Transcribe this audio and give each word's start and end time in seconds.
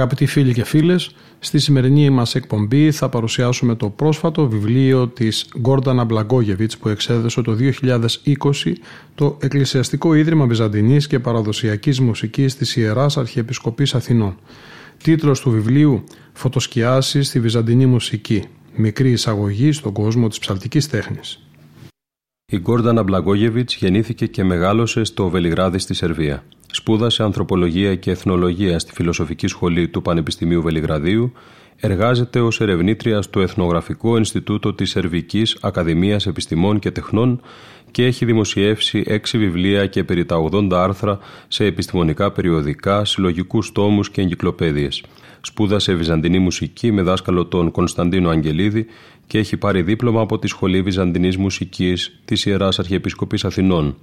Αγαπητοί 0.00 0.26
φίλοι 0.26 0.52
και 0.52 0.64
φίλες, 0.64 1.10
στη 1.38 1.58
σημερινή 1.58 2.10
μας 2.10 2.34
εκπομπή 2.34 2.90
θα 2.90 3.08
παρουσιάσουμε 3.08 3.74
το 3.74 3.90
πρόσφατο 3.90 4.48
βιβλίο 4.48 5.08
της 5.08 5.46
Γκόρντανα 5.58 6.04
Μπλαγκόγεβιτς 6.04 6.78
που 6.78 6.88
εξέδωσε 6.88 7.42
το 7.42 7.52
2020 7.52 8.72
το 9.14 9.36
Εκκλησιαστικό 9.40 10.14
Ίδρυμα 10.14 10.46
Βυζαντινής 10.46 11.06
και 11.06 11.18
Παραδοσιακής 11.18 12.00
Μουσικής 12.00 12.56
της 12.56 12.76
Ιεράς 12.76 13.16
Αρχιεπισκοπής 13.16 13.94
Αθηνών. 13.94 14.36
Τίτλος 15.02 15.40
του 15.40 15.50
βιβλίου 15.50 16.04
«Φωτοσκιάσεις 16.32 17.26
στη 17.26 17.40
Βυζαντινή 17.40 17.86
Μουσική. 17.86 18.44
Μικρή 18.76 19.10
εισαγωγή 19.10 19.72
στον 19.72 19.92
κόσμο 19.92 20.28
της 20.28 20.38
ψαλτικής 20.38 20.88
τέχνης». 20.88 21.42
Η 22.52 22.58
Γκόρντανα 22.58 23.02
Μπλαγκόγεβιτς 23.02 23.74
γεννήθηκε 23.74 24.26
και 24.26 24.44
μεγάλωσε 24.44 25.04
στο 25.04 25.28
Βελιγράδι 25.28 25.78
στη 25.78 25.94
Σερβία. 25.94 26.44
Σπούδασε 26.80 27.22
ανθρωπολογία 27.22 27.94
και 27.94 28.10
εθνολογία 28.10 28.78
στη 28.78 28.92
Φιλοσοφική 28.92 29.46
Σχολή 29.46 29.88
του 29.88 30.02
Πανεπιστημίου 30.02 30.62
Βελιγραδίου, 30.62 31.32
εργάζεται 31.76 32.40
ως 32.40 32.60
ερευνήτρια 32.60 33.22
στο 33.22 33.40
Εθνογραφικό 33.40 34.16
Ινστιτούτο 34.16 34.74
της 34.74 34.90
Σερβικής 34.90 35.56
Ακαδημίας 35.60 36.26
Επιστημών 36.26 36.78
και 36.78 36.90
Τεχνών 36.90 37.40
και 37.90 38.04
έχει 38.04 38.24
δημοσιεύσει 38.24 39.02
έξι 39.06 39.38
βιβλία 39.38 39.86
και 39.86 40.04
περί 40.04 40.24
τα 40.24 40.36
80 40.52 40.72
άρθρα 40.72 41.18
σε 41.48 41.64
επιστημονικά 41.64 42.30
περιοδικά, 42.30 43.04
συλλογικούς 43.04 43.72
τόμους 43.72 44.10
και 44.10 44.20
εγκυκλοπαίδειες. 44.20 45.02
Σπούδασε 45.40 45.94
Βυζαντινή 45.94 46.38
μουσική 46.38 46.92
με 46.92 47.02
δάσκαλο 47.02 47.46
τον 47.46 47.70
Κωνσταντίνο 47.70 48.28
Αγγελίδη 48.28 48.86
και 49.26 49.38
έχει 49.38 49.56
πάρει 49.56 49.82
δίπλωμα 49.82 50.20
από 50.20 50.38
τη 50.38 50.46
Σχολή 50.46 50.82
Βυζαντινής 50.82 51.36
Μουσικής 51.36 52.20
της 52.24 52.46
Ιεράς 52.46 52.78
Αρχιεπισκοπής 52.78 53.44
Αθηνών. 53.44 53.96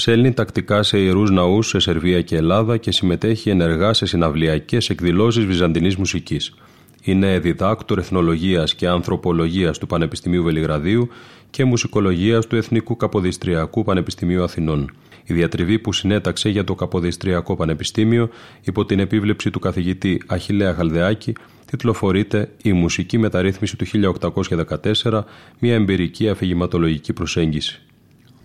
Ψέλνει 0.00 0.32
τακτικά 0.32 0.82
σε 0.82 0.98
ιερούς 0.98 1.30
ναούς 1.30 1.68
σε 1.68 1.78
Σερβία 1.78 2.22
και 2.22 2.36
Ελλάδα 2.36 2.76
και 2.76 2.92
συμμετέχει 2.92 3.50
ενεργά 3.50 3.92
σε 3.92 4.06
συναυλιακές 4.06 4.90
εκδηλώσεις 4.90 5.44
βυζαντινής 5.44 5.96
μουσικής. 5.96 6.54
Είναι 7.02 7.38
διδάκτορ 7.38 7.98
εθνολογίας 7.98 8.74
και 8.74 8.88
ανθρωπολογίας 8.88 9.78
του 9.78 9.86
Πανεπιστημίου 9.86 10.42
Βελιγραδίου 10.42 11.08
και 11.50 11.64
μουσικολογίας 11.64 12.46
του 12.46 12.56
Εθνικού 12.56 12.96
Καποδιστριακού 12.96 13.84
Πανεπιστημίου 13.84 14.42
Αθηνών. 14.42 14.90
Η 15.24 15.34
διατριβή 15.34 15.78
που 15.78 15.92
συνέταξε 15.92 16.48
για 16.48 16.64
το 16.64 16.74
Καποδιστριακό 16.74 17.56
Πανεπιστήμιο 17.56 18.28
υπό 18.64 18.84
την 18.84 18.98
επίβλεψη 18.98 19.50
του 19.50 19.58
καθηγητή 19.58 20.22
Αχηλέα 20.26 20.74
Χαλδεάκη 20.74 21.32
τιτλοφορείται 21.66 22.50
«Η 22.62 22.72
μουσική 22.72 23.18
μεταρρύθμιση 23.18 23.76
του 23.76 23.86
1814, 25.02 25.24
μια 25.58 25.74
εμπειρική 25.74 26.28
αφηγηματολογική 26.28 27.12
προσέγγιση». 27.12 27.82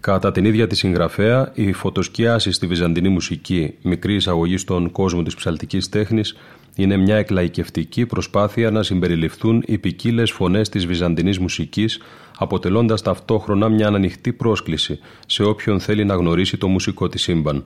Κατά 0.05 0.31
την 0.31 0.45
ίδια 0.45 0.67
τη 0.67 0.75
συγγραφέα, 0.75 1.51
η 1.53 1.71
φωτοσκιάση 1.71 2.51
στη 2.51 2.67
βυζαντινή 2.67 3.09
μουσική, 3.09 3.73
μικρή 3.81 4.15
εισαγωγή 4.15 4.57
στον 4.57 4.91
κόσμο 4.91 5.23
της 5.23 5.35
ψαλτικής 5.35 5.89
τέχνης, 5.89 6.35
είναι 6.75 6.97
μια 6.97 7.15
εκλαϊκευτική 7.15 8.05
προσπάθεια 8.05 8.71
να 8.71 8.83
συμπεριληφθούν 8.83 9.63
οι 9.65 9.77
ποικίλες 9.77 10.31
φωνές 10.31 10.69
της 10.69 10.85
βυζαντινής 10.85 11.39
μουσικής, 11.39 12.01
αποτελώντας 12.37 13.01
ταυτόχρονα 13.01 13.69
μια 13.69 13.87
ανοιχτή 13.87 14.33
πρόσκληση 14.33 14.99
σε 15.25 15.43
όποιον 15.43 15.79
θέλει 15.79 16.05
να 16.05 16.15
γνωρίσει 16.15 16.57
το 16.57 16.67
μουσικό 16.67 17.09
της 17.09 17.21
σύμπαν. 17.21 17.63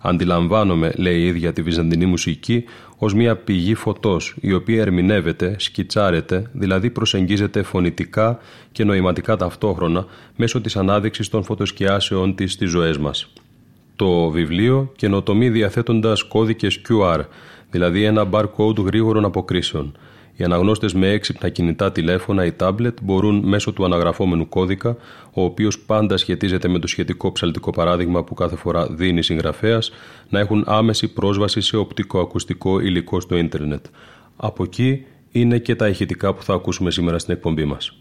Αντιλαμβάνομαι, 0.00 0.92
λέει 0.96 1.20
η 1.20 1.26
ίδια 1.26 1.52
τη 1.52 1.62
βυζαντινή 1.62 2.06
μουσική, 2.06 2.64
ως 3.04 3.14
μια 3.14 3.36
πηγή 3.36 3.74
φωτός, 3.74 4.34
η 4.40 4.52
οποία 4.52 4.80
ερμηνεύεται, 4.80 5.54
σκιτσάρεται, 5.58 6.50
δηλαδή 6.52 6.90
προσεγγίζεται 6.90 7.62
φωνητικά 7.62 8.38
και 8.72 8.84
νοηματικά 8.84 9.36
ταυτόχρονα 9.36 10.06
μέσω 10.36 10.60
της 10.60 10.76
ανάδειξης 10.76 11.28
των 11.28 11.42
φωτοσκιάσεων 11.42 12.34
της 12.34 12.52
στις 12.52 12.70
ζωές 12.70 12.98
μας. 12.98 13.32
Το 13.96 14.30
βιβλίο 14.30 14.92
καινοτομεί 14.96 15.50
διαθέτοντας 15.50 16.22
κώδικες 16.22 16.80
QR, 16.88 17.20
δηλαδή 17.70 18.04
ένα 18.04 18.28
barcode 18.30 18.84
γρήγορων 18.84 19.24
αποκρίσεων. 19.24 19.96
Οι 20.42 20.44
αναγνώστες 20.44 20.94
με 20.94 21.08
έξυπνα 21.08 21.48
κινητά 21.48 21.92
τηλέφωνα 21.92 22.44
ή 22.44 22.52
τάμπλετ 22.52 22.98
μπορούν 23.02 23.42
μέσω 23.44 23.72
του 23.72 23.84
αναγραφόμενου 23.84 24.48
κώδικα, 24.48 24.96
ο 25.32 25.44
οποίος 25.44 25.78
πάντα 25.78 26.16
σχετίζεται 26.16 26.68
με 26.68 26.78
το 26.78 26.86
σχετικό 26.86 27.32
ψαλτικό 27.32 27.70
παράδειγμα 27.70 28.24
που 28.24 28.34
κάθε 28.34 28.56
φορά 28.56 28.86
δίνει 28.86 29.22
συγγραφέας, 29.22 29.92
να 30.28 30.38
έχουν 30.38 30.64
άμεση 30.66 31.12
πρόσβαση 31.12 31.60
σε 31.60 31.76
οπτικοακουστικό 31.76 32.80
υλικό 32.80 33.20
στο 33.20 33.36
ίντερνετ. 33.36 33.86
Από 34.36 34.62
εκεί 34.62 35.04
είναι 35.30 35.58
και 35.58 35.74
τα 35.74 35.88
ηχητικά 35.88 36.34
που 36.34 36.42
θα 36.42 36.54
ακούσουμε 36.54 36.90
σήμερα 36.90 37.18
στην 37.18 37.34
εκπομπή 37.34 37.64
μας. 37.64 37.96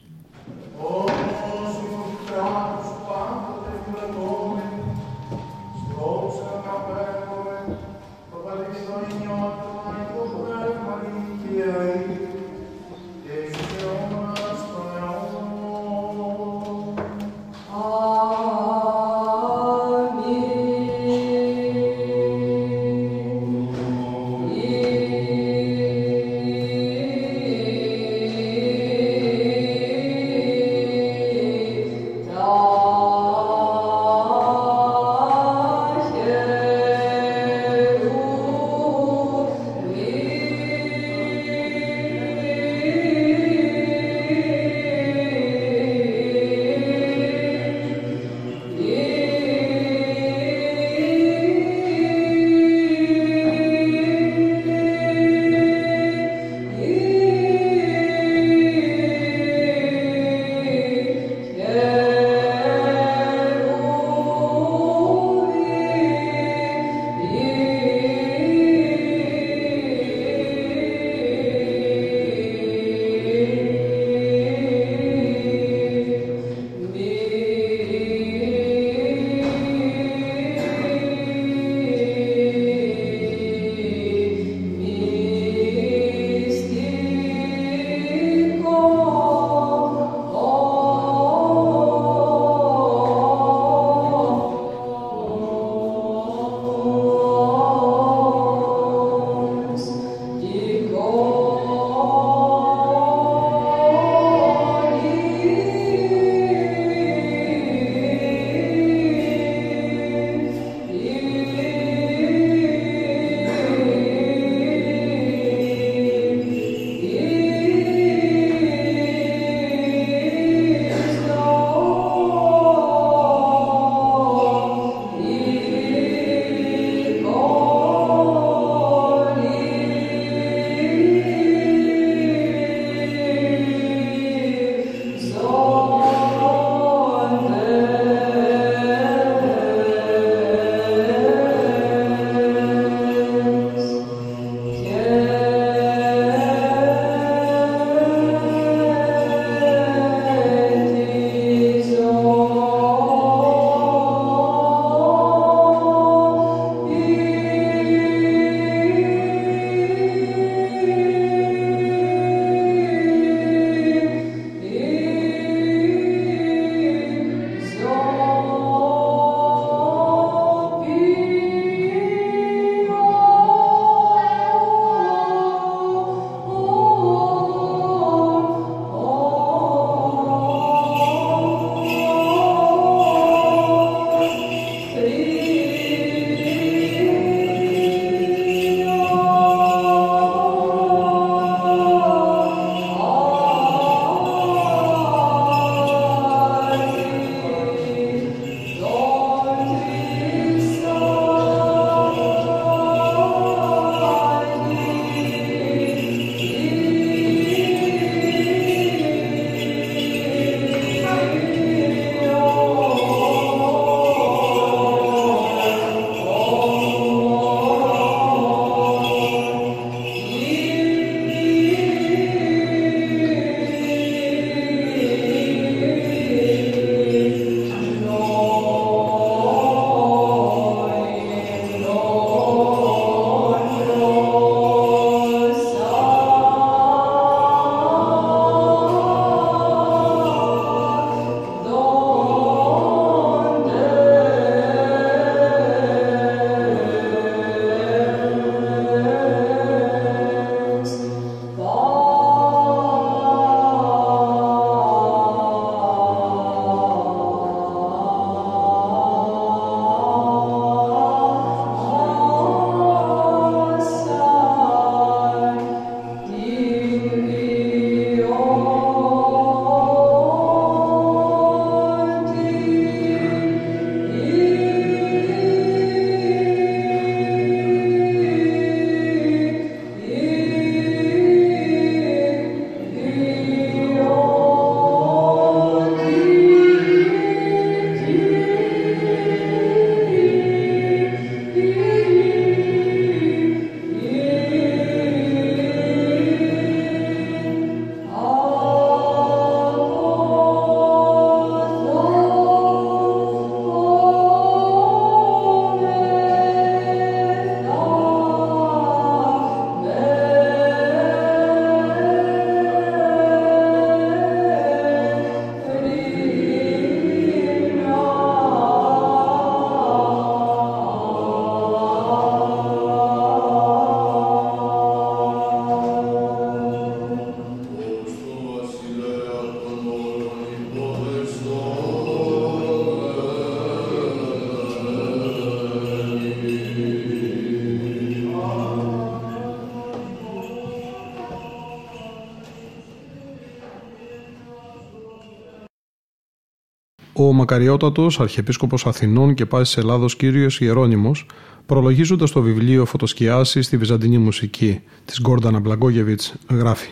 Ο 347.24 347.34
μακαριότατος 347.34 348.20
Αρχιεπίσκοπος 348.20 348.86
Αθηνών 348.86 349.34
και 349.34 349.46
πάσης 349.46 349.78
Ελλάδος 349.78 350.16
κύριος 350.16 350.62
Ιερώνυμος, 350.62 351.26
προλογίζοντας 351.66 352.32
το 352.32 352.42
βιβλίο 352.42 352.86
«Φωτοσκιάσεις 352.86 353.66
στη 353.66 353.78
Βυζαντινή 353.78 354.18
μουσική» 354.18 354.82
της 355.06 355.22
Γκόρντανα 355.22 355.60
Μπλαγκόγεβιτς, 355.60 356.34
γράφει 356.50 356.90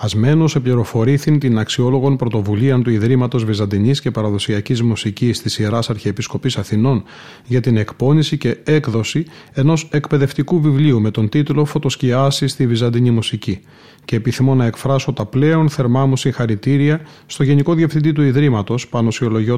Ασμένος 0.00 0.54
επληροφορήθην 0.54 1.38
την 1.38 1.58
αξιόλογον 1.58 2.16
πρωτοβουλία 2.16 2.82
του 2.82 2.90
Ιδρύματος 2.90 3.44
Βυζαντινής 3.44 4.00
και 4.00 4.10
Παραδοσιακής 4.10 4.82
Μουσικής 4.82 5.42
της 5.42 5.58
Ιεράς 5.58 5.90
Αρχιεπισκοπή 5.90 6.50
Αθηνών 6.56 7.02
για 7.44 7.60
την 7.60 7.76
εκπόνηση 7.76 8.38
και 8.38 8.56
έκδοση 8.64 9.26
ενός 9.52 9.88
εκπαιδευτικού 9.92 10.60
βιβλίου 10.60 11.00
με 11.00 11.10
τον 11.10 11.28
τίτλο 11.28 11.64
Φωτοσκιάσεις 11.64 12.52
στη 12.52 12.66
Βυζαντινή 12.66 13.10
Μουσική. 13.10 13.60
Και 14.04 14.16
επιθυμώ 14.16 14.54
να 14.54 14.64
εκφράσω 14.64 15.12
τα 15.12 15.26
πλέον 15.26 15.68
θερμά 15.68 16.06
μου 16.06 16.16
συγχαρητήρια 16.16 17.00
στο 17.26 17.42
Γενικό 17.42 17.74
Διευθυντή 17.74 18.12
του 18.12 18.22
Ιδρύματος, 18.22 18.88
πάνω 18.88 19.10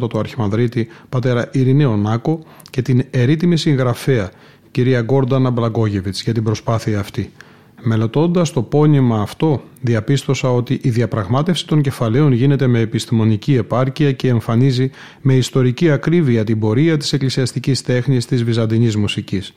του 0.09 0.19
Αρχιμανδρίτη 0.19 0.89
πατέρα 1.09 1.49
Ειρηναίο 1.53 1.97
Νάκο 1.97 2.43
και 2.71 2.83
την 2.83 3.05
ερήτημη 3.11 3.57
συγγραφέα 3.57 4.31
κυρία 4.71 5.01
Γκόρντανα 5.01 5.51
Μπλαγκόγεβιτς 5.51 6.23
για 6.23 6.33
την 6.33 6.43
προσπάθεια 6.43 6.99
αυτή. 6.99 7.33
Μελετώντας 7.83 8.53
το 8.53 8.63
πόνημα 8.63 9.21
αυτό, 9.21 9.63
διαπίστωσα 9.81 10.53
ότι 10.53 10.81
η 10.83 10.91
διαπραγμάτευση 10.91 11.67
των 11.67 11.81
κεφαλαίων 11.81 12.33
γίνεται 12.33 12.67
με 12.67 12.79
επιστημονική 12.79 13.55
επάρκεια 13.55 14.13
και 14.13 14.29
εμφανίζει 14.29 14.91
με 15.21 15.35
ιστορική 15.35 15.91
ακρίβεια 15.91 16.45
την 16.45 16.59
πορεία 16.59 16.97
της 16.97 17.13
εκκλησιαστικής 17.13 17.83
τέχνης 17.83 18.27
της 18.27 18.45
βυζαντινής 18.45 18.97
μουσικής. 18.97 19.53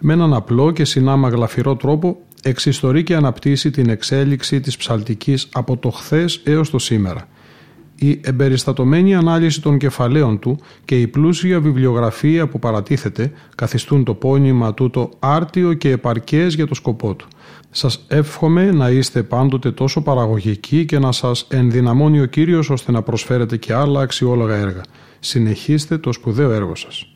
Με 0.00 0.12
έναν 0.12 0.34
απλό 0.34 0.70
και 0.70 0.84
συνάμα 0.84 1.28
γλαφυρό 1.28 1.76
τρόπο 1.76 2.18
εξιστορεί 2.42 3.02
και 3.02 3.14
αναπτύσσει 3.14 3.70
την 3.70 3.88
εξέλιξη 3.88 4.60
της 4.60 4.76
ψαλτικής 4.76 5.48
από 5.52 5.76
το 5.76 5.90
χθες 5.90 6.40
έως 6.44 6.70
το 6.70 6.78
σήμερα. 6.78 7.28
Η 7.94 8.20
εμπεριστατωμένη 8.24 9.14
ανάλυση 9.14 9.62
των 9.62 9.78
κεφαλαίων 9.78 10.38
του 10.38 10.58
και 10.84 11.00
η 11.00 11.06
πλούσια 11.06 11.60
βιβλιογραφία 11.60 12.48
που 12.48 12.58
παρατίθεται 12.58 13.32
καθιστούν 13.54 14.04
το 14.04 14.14
πόνημα 14.14 14.74
τούτο 14.74 15.10
άρτιο 15.18 15.72
και 15.72 15.90
επαρκές 15.90 16.54
για 16.54 16.66
το 16.66 16.74
σκοπό 16.74 17.14
του. 17.14 17.28
Σας 17.74 18.04
εύχομαι 18.08 18.72
να 18.72 18.90
είστε 18.90 19.22
πάντοτε 19.22 19.70
τόσο 19.70 20.02
παραγωγικοί 20.02 20.84
και 20.84 20.98
να 20.98 21.12
σας 21.12 21.46
ενδυναμώνει 21.50 22.20
ο 22.20 22.26
Κύριος 22.26 22.70
ώστε 22.70 22.92
να 22.92 23.02
προσφέρετε 23.02 23.56
και 23.56 23.72
άλλα 23.72 24.00
αξιόλογα 24.00 24.54
έργα. 24.56 24.80
Συνεχίστε 25.20 25.98
το 25.98 26.12
σπουδαίο 26.12 26.50
έργο 26.50 26.74
σας. 26.74 27.06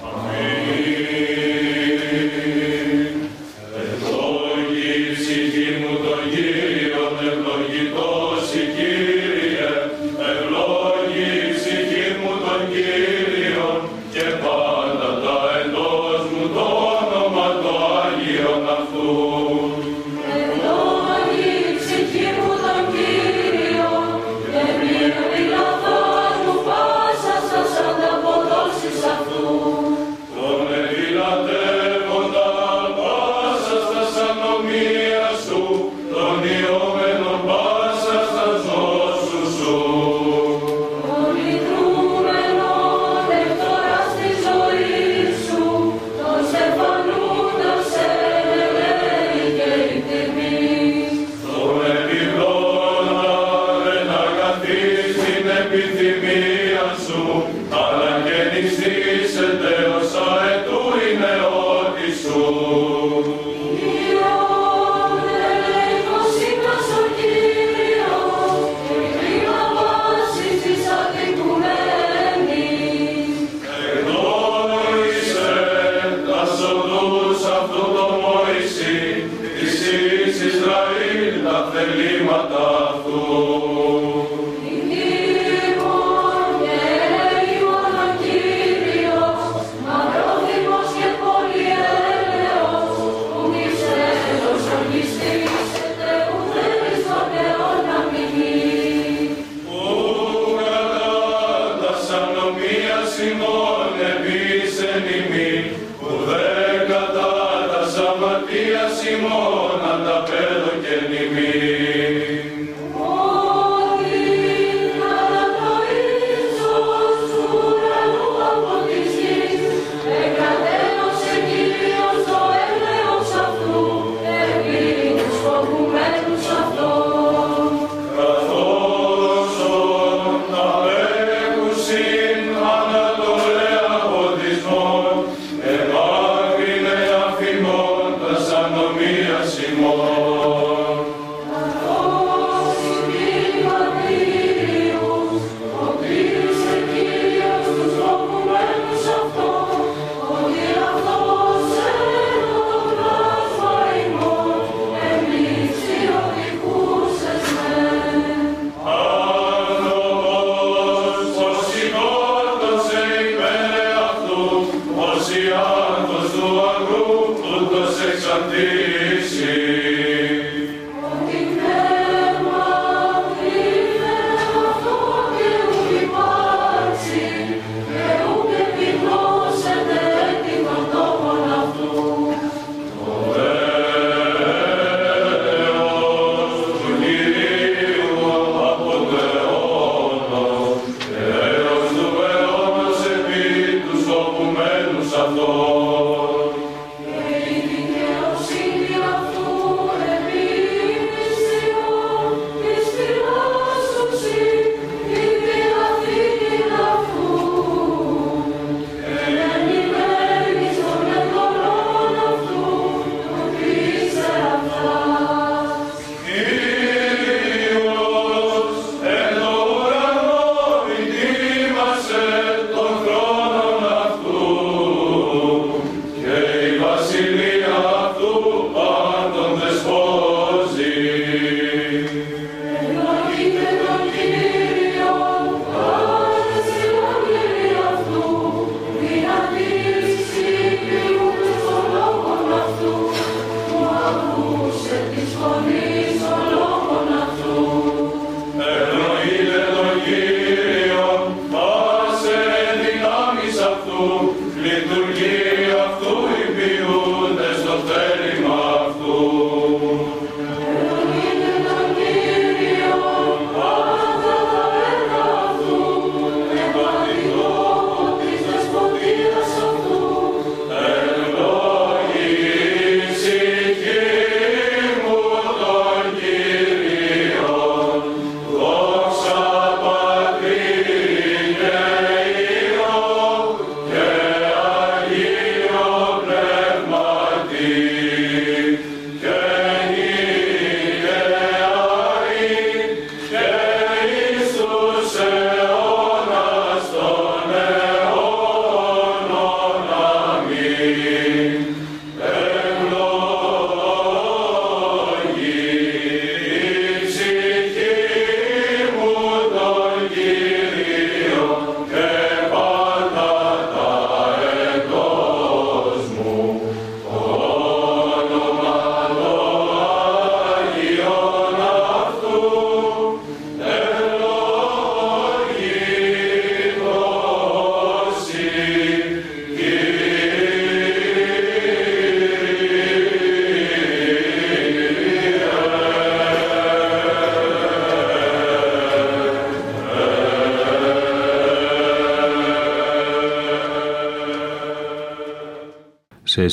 Σε 0.00 0.47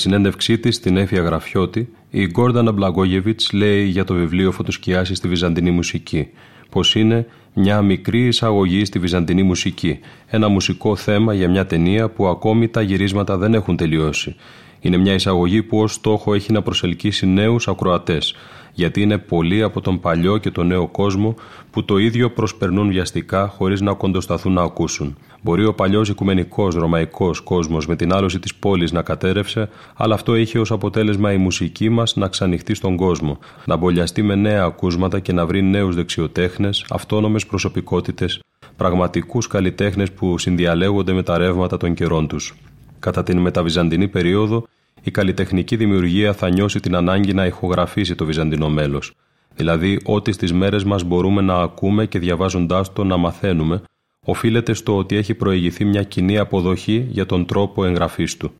συνέντευξή 0.05 0.57
της 0.57 0.75
στην 0.75 0.97
Έφια 0.97 1.21
Γραφιώτη, 1.21 1.89
η 2.09 2.27
Γκόρντανα 2.27 2.71
Μπλαγκόγεβιτ 2.71 3.41
λέει 3.51 3.85
για 3.85 4.03
το 4.03 4.13
βιβλίο 4.13 4.51
Φωτοσκιάσει 4.51 5.15
στη 5.15 5.27
Βυζαντινή 5.27 5.71
μουσική, 5.71 6.27
πως 6.69 6.95
είναι 6.95 7.27
μια 7.53 7.81
μικρή 7.81 8.27
εισαγωγή 8.27 8.85
στη 8.85 8.99
Βυζαντινή 8.99 9.43
μουσική, 9.43 9.99
ένα 10.27 10.47
μουσικό 10.47 10.95
θέμα 10.95 11.33
για 11.33 11.49
μια 11.49 11.65
ταινία 11.65 12.09
που 12.09 12.27
ακόμη 12.27 12.67
τα 12.67 12.81
γυρίσματα 12.81 13.37
δεν 13.37 13.53
έχουν 13.53 13.75
τελειώσει. 13.77 14.35
Είναι 14.79 14.97
μια 14.97 15.13
εισαγωγή 15.13 15.63
που 15.63 15.79
ως 15.79 15.93
στόχο 15.93 16.33
έχει 16.33 16.51
να 16.51 16.61
προσελκύσει 16.61 17.25
νέους 17.25 17.67
ακροατές, 17.67 18.35
γιατί 18.73 19.01
είναι 19.01 19.17
πολλοί 19.17 19.63
από 19.63 19.81
τον 19.81 19.99
παλιό 19.99 20.37
και 20.37 20.51
τον 20.51 20.67
νέο 20.67 20.87
κόσμο 20.87 21.35
που 21.71 21.85
το 21.85 21.97
ίδιο 21.97 22.31
προσπερνούν 22.31 22.87
βιαστικά 22.87 23.47
χωρίς 23.47 23.81
να 23.81 23.93
κοντοσταθούν 23.93 24.53
να 24.53 24.61
ακούσουν. 24.61 25.17
Μπορεί 25.45 25.65
ο 25.65 25.73
παλιός 25.73 26.09
οικουμενικός 26.09 26.75
ρωμαϊκός 26.75 27.39
κόσμος 27.39 27.87
με 27.87 27.95
την 27.95 28.13
άλωση 28.13 28.39
της 28.39 28.55
πόλης 28.55 28.91
να 28.91 29.01
κατέρευσε, 29.01 29.69
αλλά 29.95 30.13
αυτό 30.13 30.35
είχε 30.35 30.59
ως 30.59 30.71
αποτέλεσμα 30.71 31.33
η 31.33 31.37
μουσική 31.37 31.89
μας 31.89 32.15
να 32.15 32.27
ξανοιχτεί 32.27 32.73
στον 32.73 32.95
κόσμο, 32.95 33.39
να 33.65 33.75
μπολιαστεί 33.75 34.21
με 34.21 34.35
νέα 34.35 34.63
ακούσματα 34.63 35.19
και 35.19 35.33
να 35.33 35.45
βρει 35.45 35.61
νέους 35.61 35.95
δεξιοτέχνες, 35.95 36.85
αυτόνομες 36.89 37.45
προσωπικότητες, 37.45 38.39
πραγματικούς 38.75 39.47
καλλιτέχνες 39.47 40.11
που 40.11 40.37
συνδιαλέγονται 40.37 41.13
με 41.13 41.23
τα 41.23 41.37
ρεύματα 41.37 41.77
των 41.77 41.93
καιρών 41.93 42.27
τους. 42.27 42.53
Κατά 42.99 43.23
την 43.23 43.37
μεταβυζαντινή 43.37 44.07
περίοδο, 44.07 44.67
η 45.03 45.11
καλλιτεχνική 45.11 45.75
δημιουργία 45.75 46.33
θα 46.33 46.49
νιώσει 46.49 46.79
την 46.79 46.95
ανάγκη 46.95 47.33
να 47.33 47.45
ηχογραφήσει 47.45 48.15
το 48.15 48.25
βυζαντινό 48.25 48.69
μέλος. 48.69 49.13
Δηλαδή, 49.55 49.99
ό,τι 50.05 50.31
στις 50.31 50.53
μέρες 50.53 50.83
μας 50.83 51.03
μπορούμε 51.03 51.41
να 51.41 51.55
ακούμε 51.55 52.05
και 52.05 52.19
διαβάζοντάς 52.19 52.93
το 52.93 53.03
να 53.03 53.17
μαθαίνουμε, 53.17 53.81
οφείλεται 54.25 54.73
στο 54.73 54.97
ότι 54.97 55.15
έχει 55.15 55.33
προηγηθεί 55.33 55.85
μια 55.85 56.03
κοινή 56.03 56.37
αποδοχή 56.37 57.07
για 57.09 57.25
τον 57.25 57.45
τρόπο 57.45 57.85
εγγραφής 57.85 58.37
του. 58.37 58.51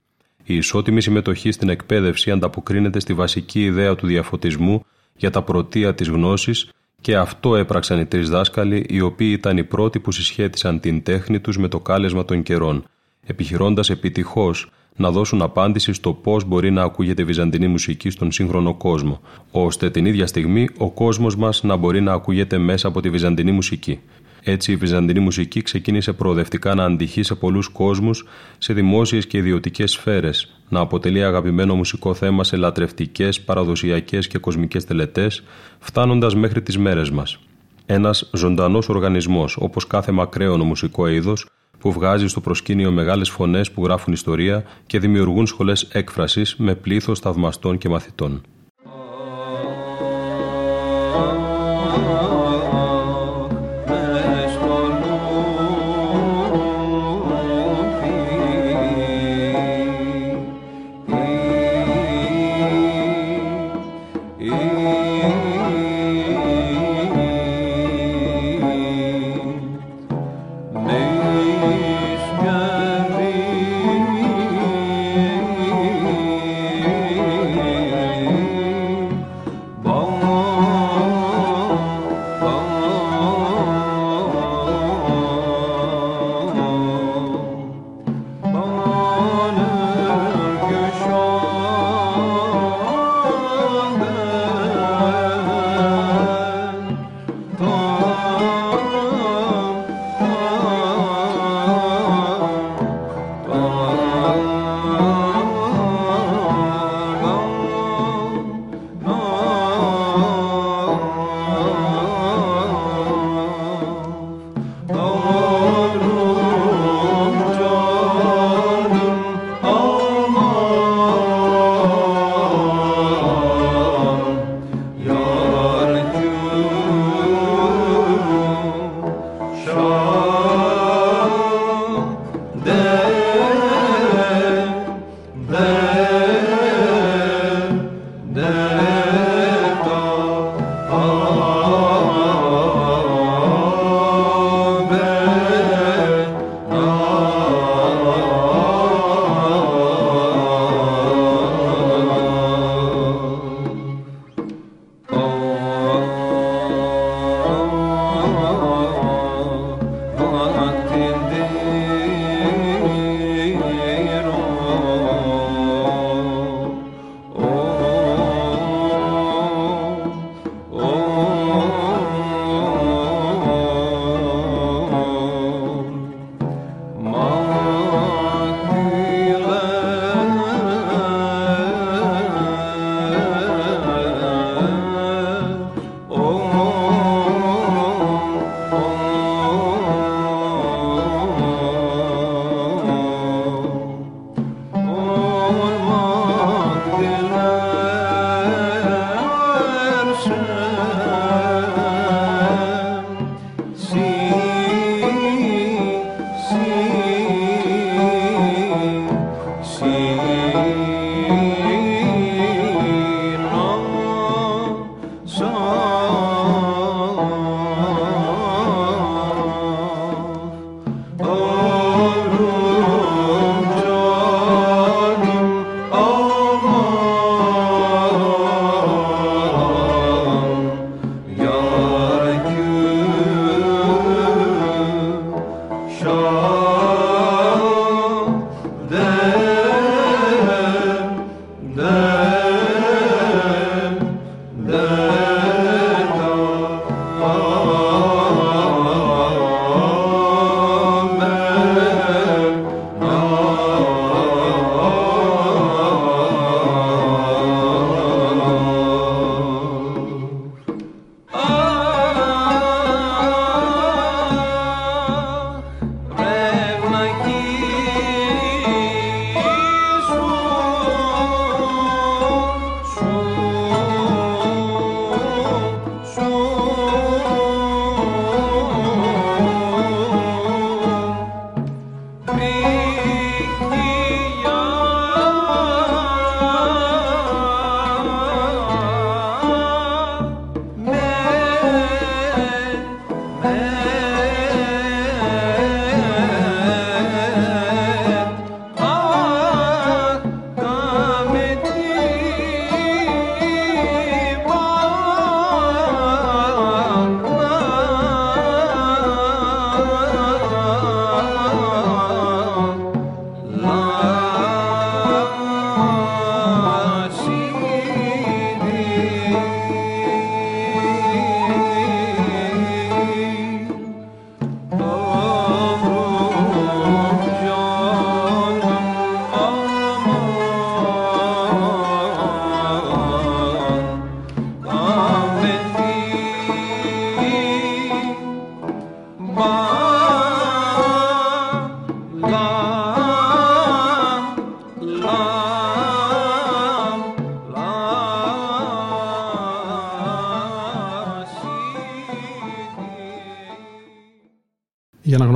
Η 0.44 0.56
ισότιμη 0.56 1.02
συμμετοχή 1.02 1.52
στην 1.52 1.70
εκπαίδευση 1.70 2.32
ανταποκρίνεται 2.32 3.00
στη 3.00 3.14
βασική 3.14 3.64
ιδέα 3.64 3.96
του 3.96 4.08
διαφωτισμού 4.08 4.86
για 5.16 5.30
τα 5.30 5.42
πρωτεία 5.42 5.96
της 5.96 6.08
γνώσης 6.08 6.70
και 7.02 7.16
αυτό 7.16 7.56
έπραξαν 7.56 8.00
οι 8.00 8.06
τρεις 8.06 8.30
δάσκαλοι, 8.30 8.86
οι 8.90 9.02
οποίοι 9.02 9.32
ήταν 9.38 9.58
οι 9.58 9.64
πρώτοι 9.64 10.00
που 10.00 10.12
συσχέτισαν 10.12 10.80
την 10.80 11.04
τέχνη 11.04 11.40
τους 11.40 11.58
με 11.58 11.68
το 11.68 11.80
κάλεσμα 11.80 12.26
των 12.26 12.44
καιρών, 12.44 12.84
επιχειρώντας 13.26 13.90
επιτυχώς 13.90 14.70
να 14.96 15.12
δώσουν 15.12 15.42
απάντηση 15.42 15.94
στο 15.94 16.14
πώς 16.14 16.44
μπορεί 16.44 16.72
να 16.72 16.84
ακούγεται 16.84 17.24
βυζαντινή 17.24 17.68
μουσική 17.68 18.10
στον 18.10 18.32
σύγχρονο 18.32 18.74
κόσμο, 18.74 19.22
ώστε 19.52 19.90
την 19.90 20.06
ίδια 20.06 20.28
στιγμή 20.28 20.70
ο 20.78 20.92
κόσμος 20.92 21.36
μας 21.36 21.64
να 21.64 21.76
μπορεί 21.76 22.02
να 22.02 22.14
ακούγεται 22.14 22.58
μέσα 22.58 22.88
από 22.88 23.02
τη 23.02 23.10
βυζαντινή 23.10 23.52
μουσική. 23.52 24.00
Έτσι, 24.48 24.72
η 24.72 24.76
βυζαντινή 24.76 25.20
μουσική 25.20 25.62
ξεκίνησε 25.62 26.14
προοδευτικά 26.14 26.76
να 26.76 26.84
αντυχεί 26.84 27.24
σε 27.24 27.36
πολλούς 27.36 27.68
κόσμους, 27.68 28.26
σε 28.58 28.74
δημόσιες 28.74 29.28
και 29.28 29.38
ιδιωτικές 29.38 29.92
σφαίρες, 29.92 30.56
να 30.70 30.80
αποτελεί 30.80 31.24
αγαπημένο 31.24 31.76
μουσικό 31.76 32.14
θέμα 32.14 32.44
σε 32.44 32.56
λατρευτικές, 32.56 33.42
παραδοσιακές 33.42 34.28
και 34.28 34.38
κοσμικές 34.38 34.86
τελετές, 34.86 35.44
φτάνοντας 35.80 36.36
μέχρι 36.36 36.62
τις 36.62 36.78
μέρες 36.78 37.10
μας. 37.10 37.40
Ένας 37.86 38.30
ζωντανός 38.34 38.90
οργανισμός, 38.90 39.58
όπως 39.60 39.88
κάθε 39.88 40.12
μακραίωνο 40.12 40.64
μουσικό 40.64 41.08
είδος, 41.08 41.46
που 41.80 41.92
βγάζει 41.92 42.28
στο 42.28 42.42
προσκήνιο 42.42 42.92
μεγάλες 42.92 43.30
φωνές 43.30 43.72
που 43.72 43.84
γράφουν 43.84 44.14
ιστορία 44.14 44.64
και 44.86 45.00
δημιουργούν 45.00 45.46
σχολές 45.46 45.88
έκφρασης 45.92 46.56
με 46.56 46.76
πλήθος 46.76 47.20
θαυμαστών 47.20 47.78
και 47.78 47.90
μαθητών. 47.90 48.42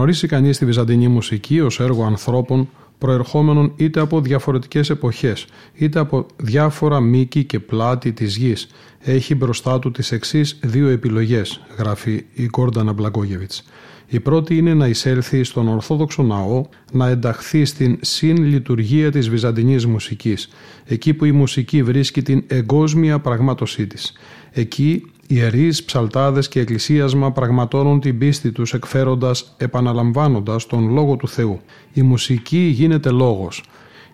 Για 0.10 0.18
να 0.18 0.26
γνωρίσει 0.26 0.28
κανείς 0.28 0.58
τη 0.58 0.66
βυζαντινή 0.66 1.08
μουσική 1.08 1.62
ως 1.62 1.80
έργο 1.80 2.04
ανθρώπων 2.04 2.70
προερχόμενων 2.98 3.74
είτε 3.76 4.00
από 4.00 4.22
διαφορετικές 4.22 4.90
εποχές, 4.90 5.46
είτε 5.74 6.00
από 6.00 6.26
διάφορα 6.36 7.00
μήκη 7.00 7.44
και 7.44 7.60
πλάτη 7.60 8.12
της 8.12 8.36
γης, 8.36 8.68
έχει 9.00 9.36
μπροστά 9.36 9.80
του 9.80 9.92
τις 9.92 10.12
εξής 10.12 10.60
δύο 10.62 10.88
επιλογές, 10.88 11.62
γράφει 11.78 12.26
η 12.34 12.46
Γκόρντανα 12.46 12.94
Μπλαγκόγεβιτς. 12.94 13.64
Η 14.08 14.20
πρώτη 14.20 14.58
είναι 14.58 14.74
να 14.74 14.88
εισέλθει 14.88 15.44
στον 15.44 15.68
Ορθόδοξο 15.68 16.24
ναό, 16.24 16.66
να 16.92 17.08
ενταχθεί 17.08 17.66
στην 17.66 17.98
συν-λειτουργία 18.02 19.12
της 19.12 19.30
βυζαντινής 19.30 19.86
μουσικής, 19.86 20.50
εκεί 20.86 21.14
που 21.14 21.26
η 21.26 21.32
μουσική 21.32 21.84
βρίσκει 21.84 22.22
την 22.22 22.44
εγκόσμια 22.48 23.20
πραγμάτωσή 23.20 23.88
της. 23.88 24.14
Εκεί 24.52 25.12
ιερείς, 25.32 25.84
ψαλτάδες 25.84 26.48
και 26.48 26.60
εκκλησίασμα 26.60 27.32
πραγματώνουν 27.32 28.00
την 28.00 28.18
πίστη 28.18 28.52
τους 28.52 28.74
εκφέροντας, 28.74 29.56
επαναλαμβάνοντας 29.58 30.66
τον 30.66 30.94
Λόγο 30.94 31.16
του 31.16 31.28
Θεού. 31.28 31.60
Η 31.94 32.02
μουσική 32.02 32.58
γίνεται 32.58 33.10
λόγος. 33.10 33.64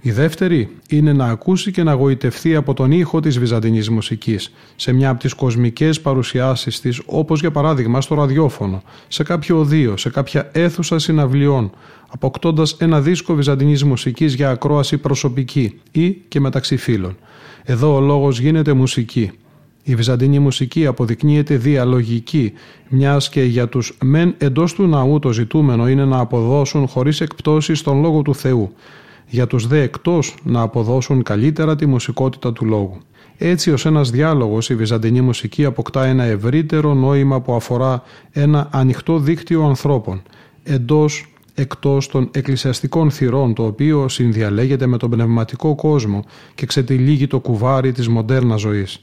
Η 0.01 0.11
δεύτερη 0.11 0.69
είναι 0.89 1.13
να 1.13 1.25
ακούσει 1.25 1.71
και 1.71 1.83
να 1.83 1.93
γοητευτεί 1.93 2.55
από 2.55 2.73
τον 2.73 2.91
ήχο 2.91 3.19
της 3.19 3.39
βυζαντινής 3.39 3.89
μουσικής 3.89 4.53
σε 4.75 4.93
μια 4.93 5.09
από 5.09 5.19
τις 5.19 5.33
κοσμικές 5.33 6.01
παρουσιάσεις 6.01 6.79
της 6.79 7.01
όπως 7.05 7.39
για 7.39 7.51
παράδειγμα 7.51 8.01
στο 8.01 8.15
ραδιόφωνο, 8.15 8.83
σε 9.07 9.23
κάποιο 9.23 9.59
οδείο, 9.59 9.97
σε 9.97 10.09
κάποια 10.09 10.49
αίθουσα 10.53 10.99
συναυλιών 10.99 11.71
αποκτώντας 12.09 12.71
ένα 12.79 13.01
δίσκο 13.01 13.33
βυζαντινής 13.33 13.83
μουσικής 13.83 14.33
για 14.33 14.49
ακρόαση 14.49 14.97
προσωπική 14.97 15.81
ή 15.91 16.11
και 16.11 16.39
μεταξύ 16.39 16.77
φίλων. 16.77 17.17
Εδώ 17.63 17.95
ο 17.95 17.99
λόγος 17.99 18.39
γίνεται 18.39 18.73
μουσική. 18.73 19.31
Η 19.87 19.95
βυζαντινή 19.95 20.39
μουσική 20.39 20.85
αποδεικνύεται 20.85 21.55
διαλογική, 21.55 22.53
μιας 22.89 23.29
και 23.29 23.43
για 23.43 23.67
τους 23.67 23.97
μεν 24.03 24.35
εντός 24.37 24.73
του 24.73 24.87
ναού 24.87 25.19
το 25.19 25.31
ζητούμενο 25.31 25.89
είναι 25.89 26.05
να 26.05 26.19
αποδώσουν 26.19 26.87
χωρίς 26.87 27.21
εκπτώσεις 27.21 27.81
τον 27.81 28.01
Λόγο 28.01 28.21
του 28.21 28.35
Θεού, 28.35 28.73
για 29.27 29.47
τους 29.47 29.67
δε 29.67 29.81
εκτός 29.81 30.35
να 30.43 30.61
αποδώσουν 30.61 31.23
καλύτερα 31.23 31.75
τη 31.75 31.85
μουσικότητα 31.85 32.53
του 32.53 32.65
λόγου. 32.65 32.97
Έτσι 33.37 33.71
ως 33.71 33.85
ένας 33.85 34.09
διάλογος 34.09 34.69
η 34.69 34.75
βυζαντινή 34.75 35.21
μουσική 35.21 35.65
αποκτά 35.65 36.05
ένα 36.05 36.23
ευρύτερο 36.23 36.93
νόημα 36.93 37.41
που 37.41 37.53
αφορά 37.53 38.03
ένα 38.31 38.67
ανοιχτό 38.71 39.19
δίκτυο 39.19 39.63
ανθρώπων, 39.63 40.21
εντός 40.63 41.33
εκτός 41.55 42.07
των 42.07 42.29
εκκλησιαστικών 42.31 43.11
θυρών 43.11 43.53
το 43.53 43.65
οποίο 43.65 44.07
συνδιαλέγεται 44.09 44.85
με 44.85 44.97
τον 44.97 45.09
πνευματικό 45.09 45.75
κόσμο 45.75 46.23
και 46.55 46.65
ξετυλίγει 46.65 47.27
το 47.27 47.39
κουβάρι 47.39 47.91
της 47.91 48.07
μοντέρνας 48.07 48.61
ζωής. 48.61 48.99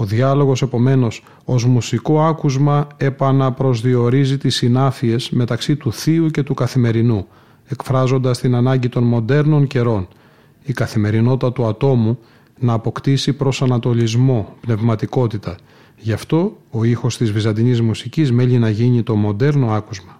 Ο 0.00 0.04
διάλογος 0.04 0.62
επομένως 0.62 1.22
ως 1.44 1.64
μουσικό 1.64 2.22
άκουσμα 2.22 2.86
επαναπροσδιορίζει 2.96 4.38
τις 4.38 4.56
συνάφειες 4.56 5.30
μεταξύ 5.30 5.76
του 5.76 5.92
θείου 5.92 6.26
και 6.26 6.42
του 6.42 6.54
καθημερινού, 6.54 7.26
εκφράζοντας 7.68 8.38
την 8.38 8.54
ανάγκη 8.54 8.88
των 8.88 9.02
μοντέρνων 9.02 9.66
καιρών, 9.66 10.08
η 10.62 10.72
καθημερινότητα 10.72 11.52
του 11.52 11.66
ατόμου 11.66 12.18
να 12.58 12.72
αποκτήσει 12.72 13.32
προσανατολισμό, 13.32 14.56
πνευματικότητα. 14.60 15.56
Γι' 15.96 16.12
αυτό 16.12 16.56
ο 16.70 16.84
ήχος 16.84 17.16
της 17.16 17.32
βυζαντινής 17.32 17.80
μουσικής 17.80 18.32
μέλει 18.32 18.58
να 18.58 18.70
γίνει 18.70 19.02
το 19.02 19.14
μοντέρνο 19.14 19.70
άκουσμα. 19.70 20.19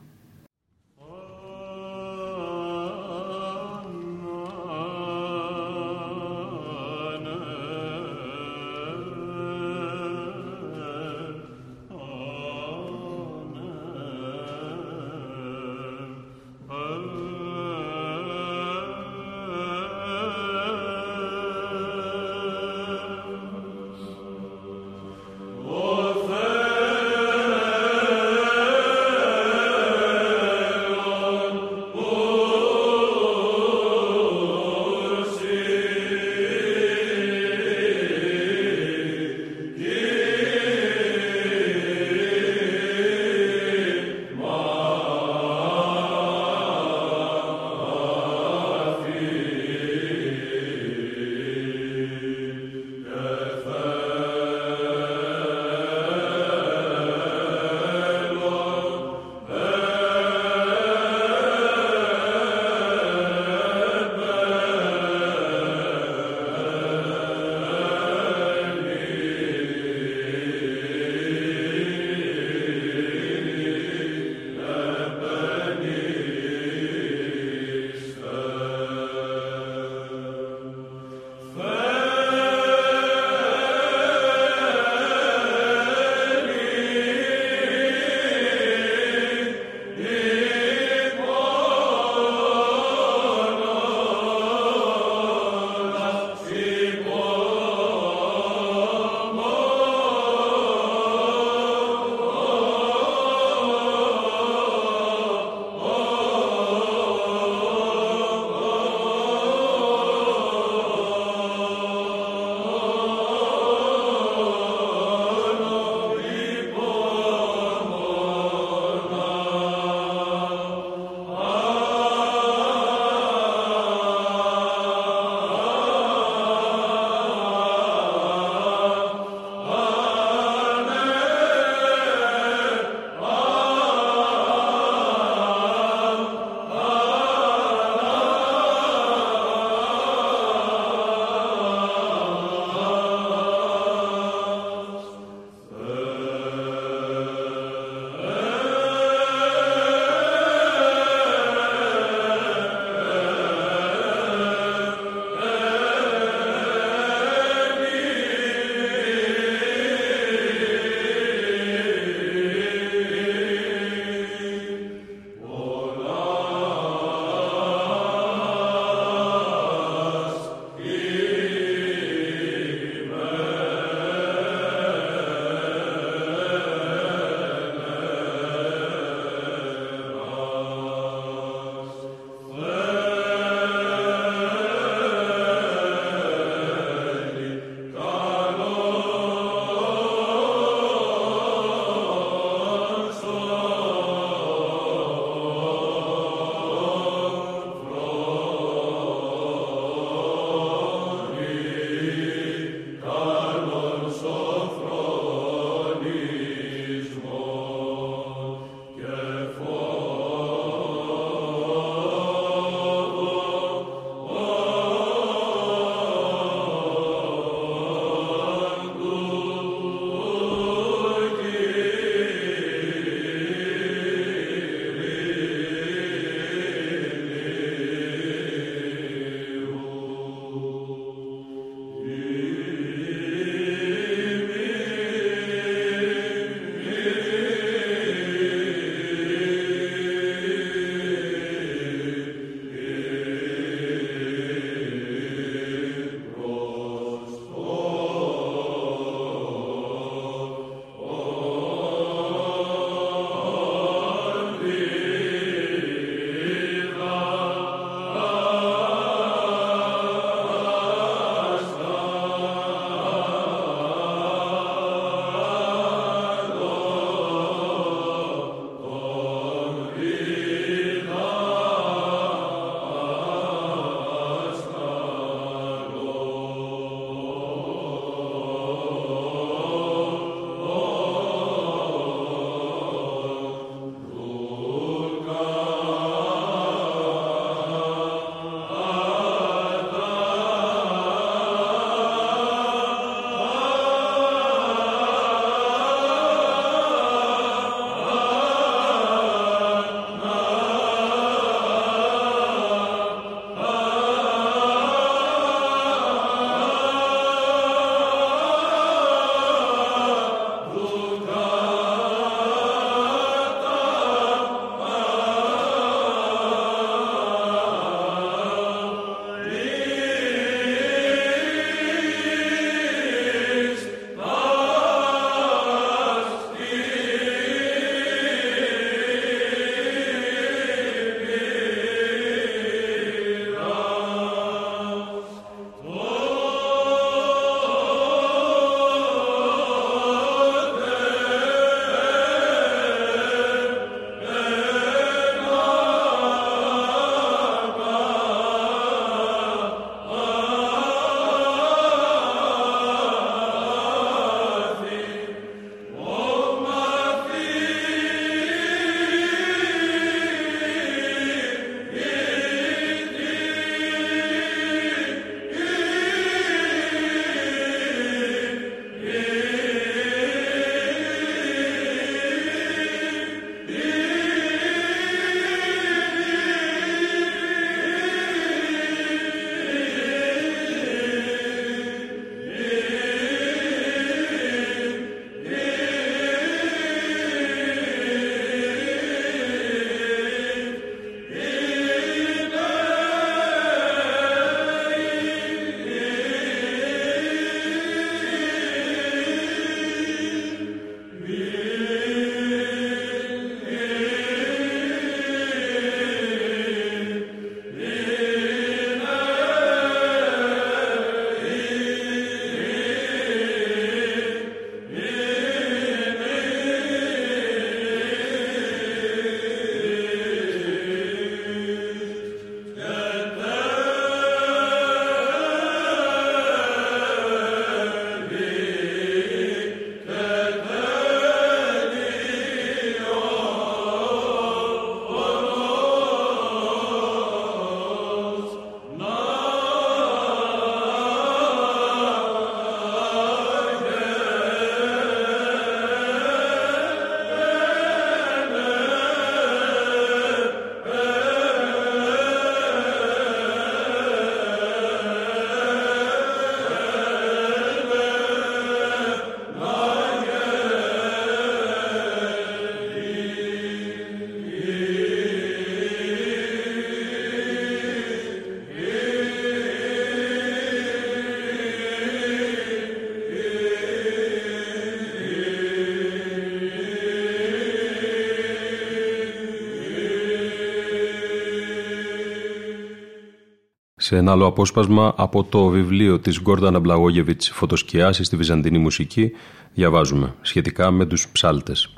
Σε 484.10 484.16
ένα 484.16 484.32
άλλο 484.32 484.46
απόσπασμα 484.46 485.14
από 485.16 485.44
το 485.44 485.66
βιβλίο 485.66 486.18
της 486.18 486.40
Γκόρντανα 486.40 486.78
Μπλαγόγεβιτς 486.78 487.50
«Φωτοσκιάσεις 487.50 488.26
στη 488.26 488.36
Βυζαντινή 488.36 488.78
μουσική» 488.78 489.32
διαβάζουμε 489.74 490.34
σχετικά 490.40 490.90
με 490.90 491.06
τους 491.06 491.28
ψάλτες. 491.32 491.94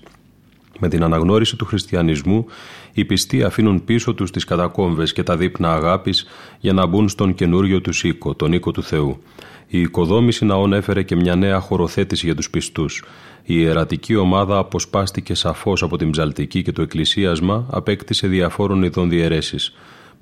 Με 0.78 0.88
την 0.88 1.02
αναγνώριση 1.02 1.56
του 1.56 1.64
χριστιανισμού, 1.64 2.46
οι 2.92 3.04
πιστοί 3.04 3.42
αφήνουν 3.42 3.84
πίσω 3.84 4.14
τους 4.14 4.30
τις 4.30 4.44
κατακόμβες 4.44 5.12
και 5.12 5.22
τα 5.22 5.36
δείπνα 5.36 5.72
αγάπης 5.72 6.26
για 6.60 6.72
να 6.72 6.86
μπουν 6.86 7.08
στον 7.08 7.34
καινούριο 7.34 7.80
τους 7.80 8.04
οίκο, 8.04 8.34
τον 8.34 8.52
οίκο 8.52 8.70
του 8.70 8.82
Θεού. 8.82 9.22
Η 9.66 9.80
οικοδόμηση 9.80 10.44
ναών 10.44 10.72
έφερε 10.72 11.02
και 11.02 11.16
μια 11.16 11.34
νέα 11.34 11.60
χωροθέτηση 11.60 12.26
για 12.26 12.34
τους 12.34 12.50
πιστούς. 12.50 13.04
Η 13.42 13.54
ιερατική 13.58 14.16
ομάδα 14.16 14.58
αποσπάστηκε 14.58 15.34
σαφώς 15.34 15.82
από 15.82 15.96
την 15.96 16.10
ψαλτική 16.10 16.62
και 16.62 16.72
το 16.72 16.82
εκκλησίασμα 16.82 17.66
απέκτησε 17.70 18.26
διαφόρων 18.26 18.82
ειδών 18.82 19.08
διαιρέσεις. 19.08 19.72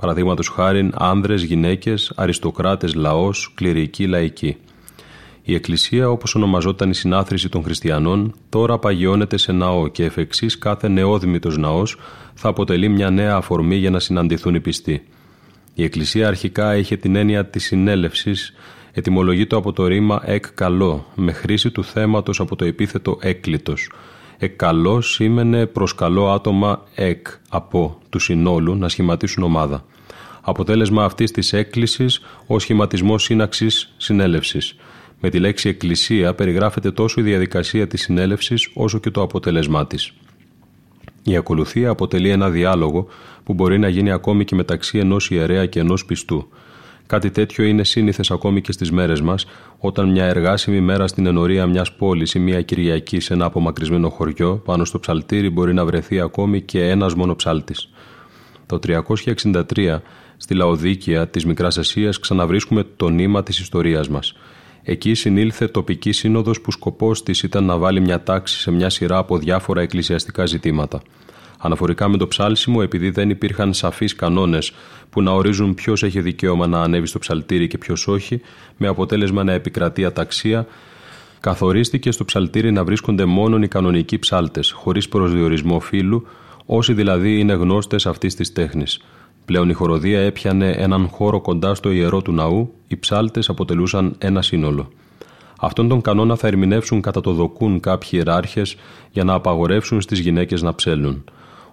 Παραδείγματος 0.00 0.48
χάρη 0.48 0.90
άνδρες, 0.94 1.42
γυναίκες, 1.42 2.12
αριστοκράτες, 2.16 2.94
λαός, 2.94 3.52
κληρικοί, 3.54 4.06
λαϊκοί. 4.06 4.56
Η 5.42 5.54
Εκκλησία, 5.54 6.10
όπως 6.10 6.34
ονομαζόταν 6.34 6.90
η 6.90 6.94
συνάθρηση 6.94 7.48
των 7.48 7.62
χριστιανών, 7.62 8.34
τώρα 8.48 8.78
παγιώνεται 8.78 9.36
σε 9.36 9.52
ναό 9.52 9.88
και 9.88 10.04
εφ' 10.04 10.16
εξής 10.16 10.58
κάθε 10.58 10.88
νεόδημητος 10.88 11.56
ναός 11.56 11.96
θα 12.34 12.48
αποτελεί 12.48 12.88
μια 12.88 13.10
νέα 13.10 13.34
αφορμή 13.34 13.76
για 13.76 13.90
να 13.90 13.98
συναντηθούν 13.98 14.54
οι 14.54 14.60
πιστοί. 14.60 15.02
Η 15.74 15.84
Εκκλησία 15.84 16.28
αρχικά 16.28 16.76
είχε 16.76 16.96
την 16.96 17.16
έννοια 17.16 17.46
της 17.46 17.64
συνέλευσης, 17.64 18.54
ετυμολογείται 18.92 19.56
από 19.56 19.72
το 19.72 19.86
ρήμα 19.86 20.22
εκ 20.24 20.52
καλό, 20.54 21.06
με 21.14 21.32
χρήση 21.32 21.70
του 21.70 21.84
θέματος 21.84 22.40
από 22.40 22.56
το 22.56 22.64
επίθετο 22.64 23.18
έκλητο. 23.20 23.74
Εκ 24.42 24.56
καλό 24.56 25.00
σήμαινε 25.00 25.66
προσκαλώ 25.66 26.30
άτομα 26.30 26.84
εκ, 26.94 27.26
από, 27.48 27.98
τους 28.08 28.24
συνόλου 28.24 28.76
να 28.76 28.88
σχηματίσουν 28.88 29.42
ομάδα. 29.42 29.84
Αποτέλεσμα 30.40 31.04
αυτής 31.04 31.30
της 31.30 31.52
έκκλησης 31.52 32.20
ο 32.46 32.58
σχηματισμός 32.58 33.22
σύναξης 33.22 33.94
συνέλευσης. 33.96 34.76
Με 35.20 35.30
τη 35.30 35.38
λέξη 35.38 35.68
εκκλησία 35.68 36.34
περιγράφεται 36.34 36.90
τόσο 36.90 37.20
η 37.20 37.22
διαδικασία 37.22 37.86
της 37.86 38.02
συνέλευσης 38.02 38.70
όσο 38.74 38.98
και 38.98 39.10
το 39.10 39.22
αποτέλεσμά 39.22 39.86
της. 39.86 40.12
Η 41.22 41.36
ακολουθία 41.36 41.90
αποτελεί 41.90 42.28
ένα 42.28 42.50
διάλογο 42.50 43.06
που 43.44 43.54
μπορεί 43.54 43.78
να 43.78 43.88
γίνει 43.88 44.12
ακόμη 44.12 44.44
και 44.44 44.54
μεταξύ 44.54 44.98
ενός 44.98 45.30
ιερέα 45.30 45.66
και 45.66 45.80
ενός 45.80 46.04
πιστού. 46.04 46.48
Κάτι 47.10 47.30
τέτοιο 47.30 47.64
είναι 47.64 47.84
σύνηθες 47.84 48.30
ακόμη 48.30 48.60
και 48.60 48.72
στις 48.72 48.90
μέρες 48.90 49.20
μας, 49.20 49.46
όταν 49.78 50.10
μια 50.10 50.24
εργάσιμη 50.24 50.80
μέρα 50.80 51.06
στην 51.06 51.26
ενορία 51.26 51.66
μιας 51.66 51.92
πόλης 51.92 52.34
ή 52.34 52.38
μια 52.38 52.62
Κυριακή 52.62 53.20
σε 53.20 53.34
ένα 53.34 53.44
απομακρυσμένο 53.44 54.08
χωριό, 54.08 54.56
πάνω 54.64 54.84
στο 54.84 54.98
ψαλτήρι 55.00 55.50
μπορεί 55.50 55.74
να 55.74 55.84
βρεθεί 55.84 56.20
ακόμη 56.20 56.60
και 56.60 56.88
ένας 56.88 57.14
μόνο 57.14 57.36
ψάλτης. 57.36 57.88
Το 58.66 58.78
363, 58.78 60.02
στη 60.36 60.54
Λαοδίκια 60.54 61.28
της 61.28 61.44
Μικράς 61.46 61.78
Ασίας, 61.78 62.18
ξαναβρίσκουμε 62.18 62.84
το 62.96 63.08
νήμα 63.08 63.42
της 63.42 63.58
ιστορίας 63.58 64.08
μας. 64.08 64.34
Εκεί 64.82 65.14
συνήλθε 65.14 65.68
τοπική 65.68 66.12
σύνοδος 66.12 66.60
που 66.60 66.70
σκοπός 66.70 67.22
της 67.22 67.42
ήταν 67.42 67.64
να 67.64 67.78
βάλει 67.78 68.00
μια 68.00 68.22
τάξη 68.22 68.58
σε 68.58 68.70
μια 68.70 68.90
σειρά 68.90 69.18
από 69.18 69.38
διάφορα 69.38 69.80
εκκλησιαστικά 69.80 70.46
ζητήματα. 70.46 71.02
Αναφορικά 71.62 72.08
με 72.08 72.16
το 72.16 72.28
ψάλσιμο, 72.28 72.80
επειδή 72.82 73.10
δεν 73.10 73.30
υπήρχαν 73.30 73.72
σαφείς 73.72 74.14
κανόνες 74.14 74.72
που 75.10 75.22
να 75.22 75.30
ορίζουν 75.30 75.74
ποιος 75.74 76.02
έχει 76.02 76.20
δικαίωμα 76.20 76.66
να 76.66 76.82
ανέβει 76.82 77.06
στο 77.06 77.18
ψαλτήρι 77.18 77.66
και 77.66 77.78
ποιος 77.78 78.08
όχι, 78.08 78.40
με 78.76 78.86
αποτέλεσμα 78.86 79.44
να 79.44 79.52
επικρατεί 79.52 80.04
αταξία, 80.04 80.66
καθορίστηκε 81.40 82.10
στο 82.10 82.24
ψαλτήρι 82.24 82.72
να 82.72 82.84
βρίσκονται 82.84 83.24
μόνο 83.24 83.58
οι 83.62 83.68
κανονικοί 83.68 84.18
ψάλτες, 84.18 84.70
χωρίς 84.70 85.08
προσδιορισμό 85.08 85.80
φύλου, 85.80 86.26
όσοι 86.66 86.92
δηλαδή 86.92 87.38
είναι 87.38 87.52
γνώστες 87.52 88.06
αυτής 88.06 88.34
της 88.34 88.52
τέχνης. 88.52 89.00
Πλέον 89.44 89.68
η 89.68 89.72
χοροδία 89.72 90.20
έπιανε 90.20 90.70
έναν 90.70 91.08
χώρο 91.08 91.40
κοντά 91.40 91.74
στο 91.74 91.90
ιερό 91.90 92.22
του 92.22 92.32
ναού, 92.32 92.74
οι 92.88 92.96
ψάλτες 92.96 93.48
αποτελούσαν 93.48 94.14
ένα 94.18 94.42
σύνολο. 94.42 94.88
Αυτόν 95.60 95.88
τον 95.88 96.00
κανόνα 96.00 96.36
θα 96.36 96.46
ερμηνεύσουν 96.46 97.00
κατά 97.00 97.20
το 97.20 97.32
δοκούν 97.32 97.80
κάποιοι 97.80 98.10
ιεράρχες 98.12 98.76
για 99.10 99.24
να 99.24 99.32
απαγορεύσουν 99.32 100.00
στις 100.00 100.18
γυναίκες 100.18 100.62
να 100.62 100.74
ψέλνουν. 100.74 101.24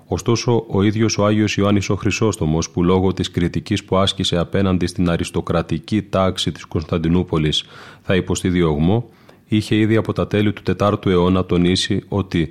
Ωστόσο, 0.10 0.66
ο 0.68 0.82
ίδιος 0.82 1.18
ο 1.18 1.26
Άγιος 1.26 1.58
Ιωάννης 1.58 1.90
ο 1.90 1.96
Χρυσόστομος, 1.96 2.70
που 2.70 2.84
λόγω 2.84 3.14
της 3.14 3.32
κριτικής 3.32 3.84
που 3.84 3.98
άσκησε 3.98 4.38
απέναντι 4.38 4.88
στην 4.88 5.10
αριστοκρατική 5.10 6.02
τάξη 6.02 6.52
της 6.52 6.66
Κωνσταντινούπολης 6.66 7.64
θα 8.02 8.16
υποστεί 8.16 8.50
διωγμό, 8.50 9.10
είχε 9.48 9.76
ήδη 9.76 9.96
από 9.96 10.14
τα 10.14 10.28
τέλη 10.28 10.54
του 10.54 10.62
4ου 10.78 11.06
αιώνα 11.06 11.46
τονίσει 11.46 12.04
ότι 12.08 12.50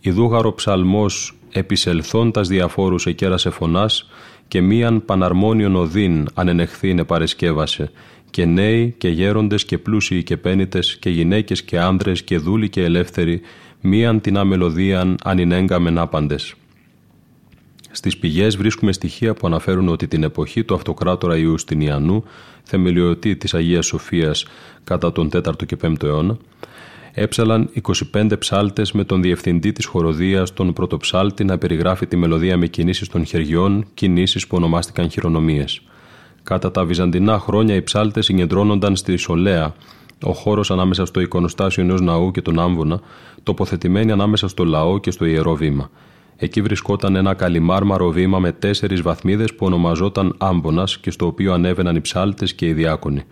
«Ιδούγαρο 0.00 0.54
ψαλμός 0.54 1.34
επισελθώντας 1.52 2.48
διαφόρους 2.48 3.06
εκέρασε 3.06 3.50
φωνάς 3.50 4.10
και 4.48 4.60
μίαν 4.60 5.04
παναρμόνιον 5.04 5.76
οδύν 5.76 6.26
ανενεχθήνε 6.34 7.04
παρεσκεύασε 7.04 7.90
και 8.30 8.44
νέοι 8.44 8.94
και 8.98 9.08
γέροντες 9.08 9.64
και 9.64 9.78
πλούσιοι 9.78 10.22
και 10.22 10.36
πένιτες 10.36 10.96
και 10.96 11.10
γυναίκες 11.10 11.62
και 11.62 11.78
άνδρες 11.78 12.22
και 12.22 12.38
δούλοι 12.38 12.68
και 12.68 12.82
ελεύθεροι 12.82 13.40
μίαν 13.80 14.20
την 14.20 14.38
αμελωδίαν 14.38 15.16
ανινέγκαμεν 15.24 15.98
άπαντες. 15.98 16.54
Στις 17.92 18.18
πηγές 18.18 18.56
βρίσκουμε 18.56 18.92
στοιχεία 18.92 19.34
που 19.34 19.46
αναφέρουν 19.46 19.88
ότι 19.88 20.08
την 20.08 20.22
εποχή 20.22 20.64
του 20.64 20.74
αυτοκράτορα 20.74 21.36
Ιουστινιανού, 21.36 22.24
θεμελιωτή 22.62 23.36
της 23.36 23.54
Αγίας 23.54 23.86
Σοφίας 23.86 24.46
κατά 24.84 25.12
τον 25.12 25.30
4ο 25.32 25.66
και 25.66 25.76
5ο 25.82 26.02
αιώνα, 26.02 26.36
έψαλαν 27.12 27.70
25 28.14 28.38
ψάλτες 28.38 28.92
με 28.92 29.04
τον 29.04 29.22
διευθυντή 29.22 29.72
της 29.72 29.84
χοροδίας, 29.86 30.52
τον 30.52 30.72
πρωτοψάλτη, 30.72 31.44
να 31.44 31.58
περιγράφει 31.58 32.06
τη 32.06 32.16
μελωδία 32.16 32.56
με 32.56 32.66
κινήσεις 32.66 33.08
των 33.08 33.24
χεριών, 33.24 33.86
κινήσεις 33.94 34.46
που 34.46 34.56
ονομάστηκαν 34.56 35.10
χειρονομίες. 35.10 35.82
Κατά 36.42 36.70
τα 36.70 36.84
βυζαντινά 36.84 37.38
χρόνια 37.38 37.74
οι 37.74 37.82
ψάλτες 37.82 38.24
συγκεντρώνονταν 38.24 38.96
στη 38.96 39.16
Σολέα, 39.16 39.74
ο 40.22 40.32
χώρος 40.32 40.70
ανάμεσα 40.70 41.06
στο 41.06 41.20
εικονοστάσιο 41.20 41.82
ενός 41.82 42.00
ναού 42.00 42.30
και 42.30 42.42
τον 42.42 42.58
άμβονα, 42.58 43.00
τοποθετημένοι 43.42 44.12
ανάμεσα 44.12 44.48
στο 44.48 44.64
λαό 44.64 44.98
και 44.98 45.10
στο 45.10 45.24
ιερό 45.24 45.54
βήμα. 45.54 45.90
Εκεί 46.42 46.62
βρισκόταν 46.62 47.16
ένα 47.16 47.34
καλυμάρμαρο 47.34 48.10
βήμα 48.10 48.38
με 48.38 48.52
τέσσερις 48.52 49.02
βαθμίδες 49.02 49.54
που 49.54 49.66
ονομαζόταν 49.66 50.34
Άμπονα 50.38 50.84
και 51.00 51.10
στο 51.10 51.26
οποίο 51.26 51.52
ανέβαιναν 51.52 51.96
οι 51.96 52.00
ψάλτες 52.00 52.54
και 52.54 52.66
οι 52.66 52.72
διάκονοι. 52.72 53.22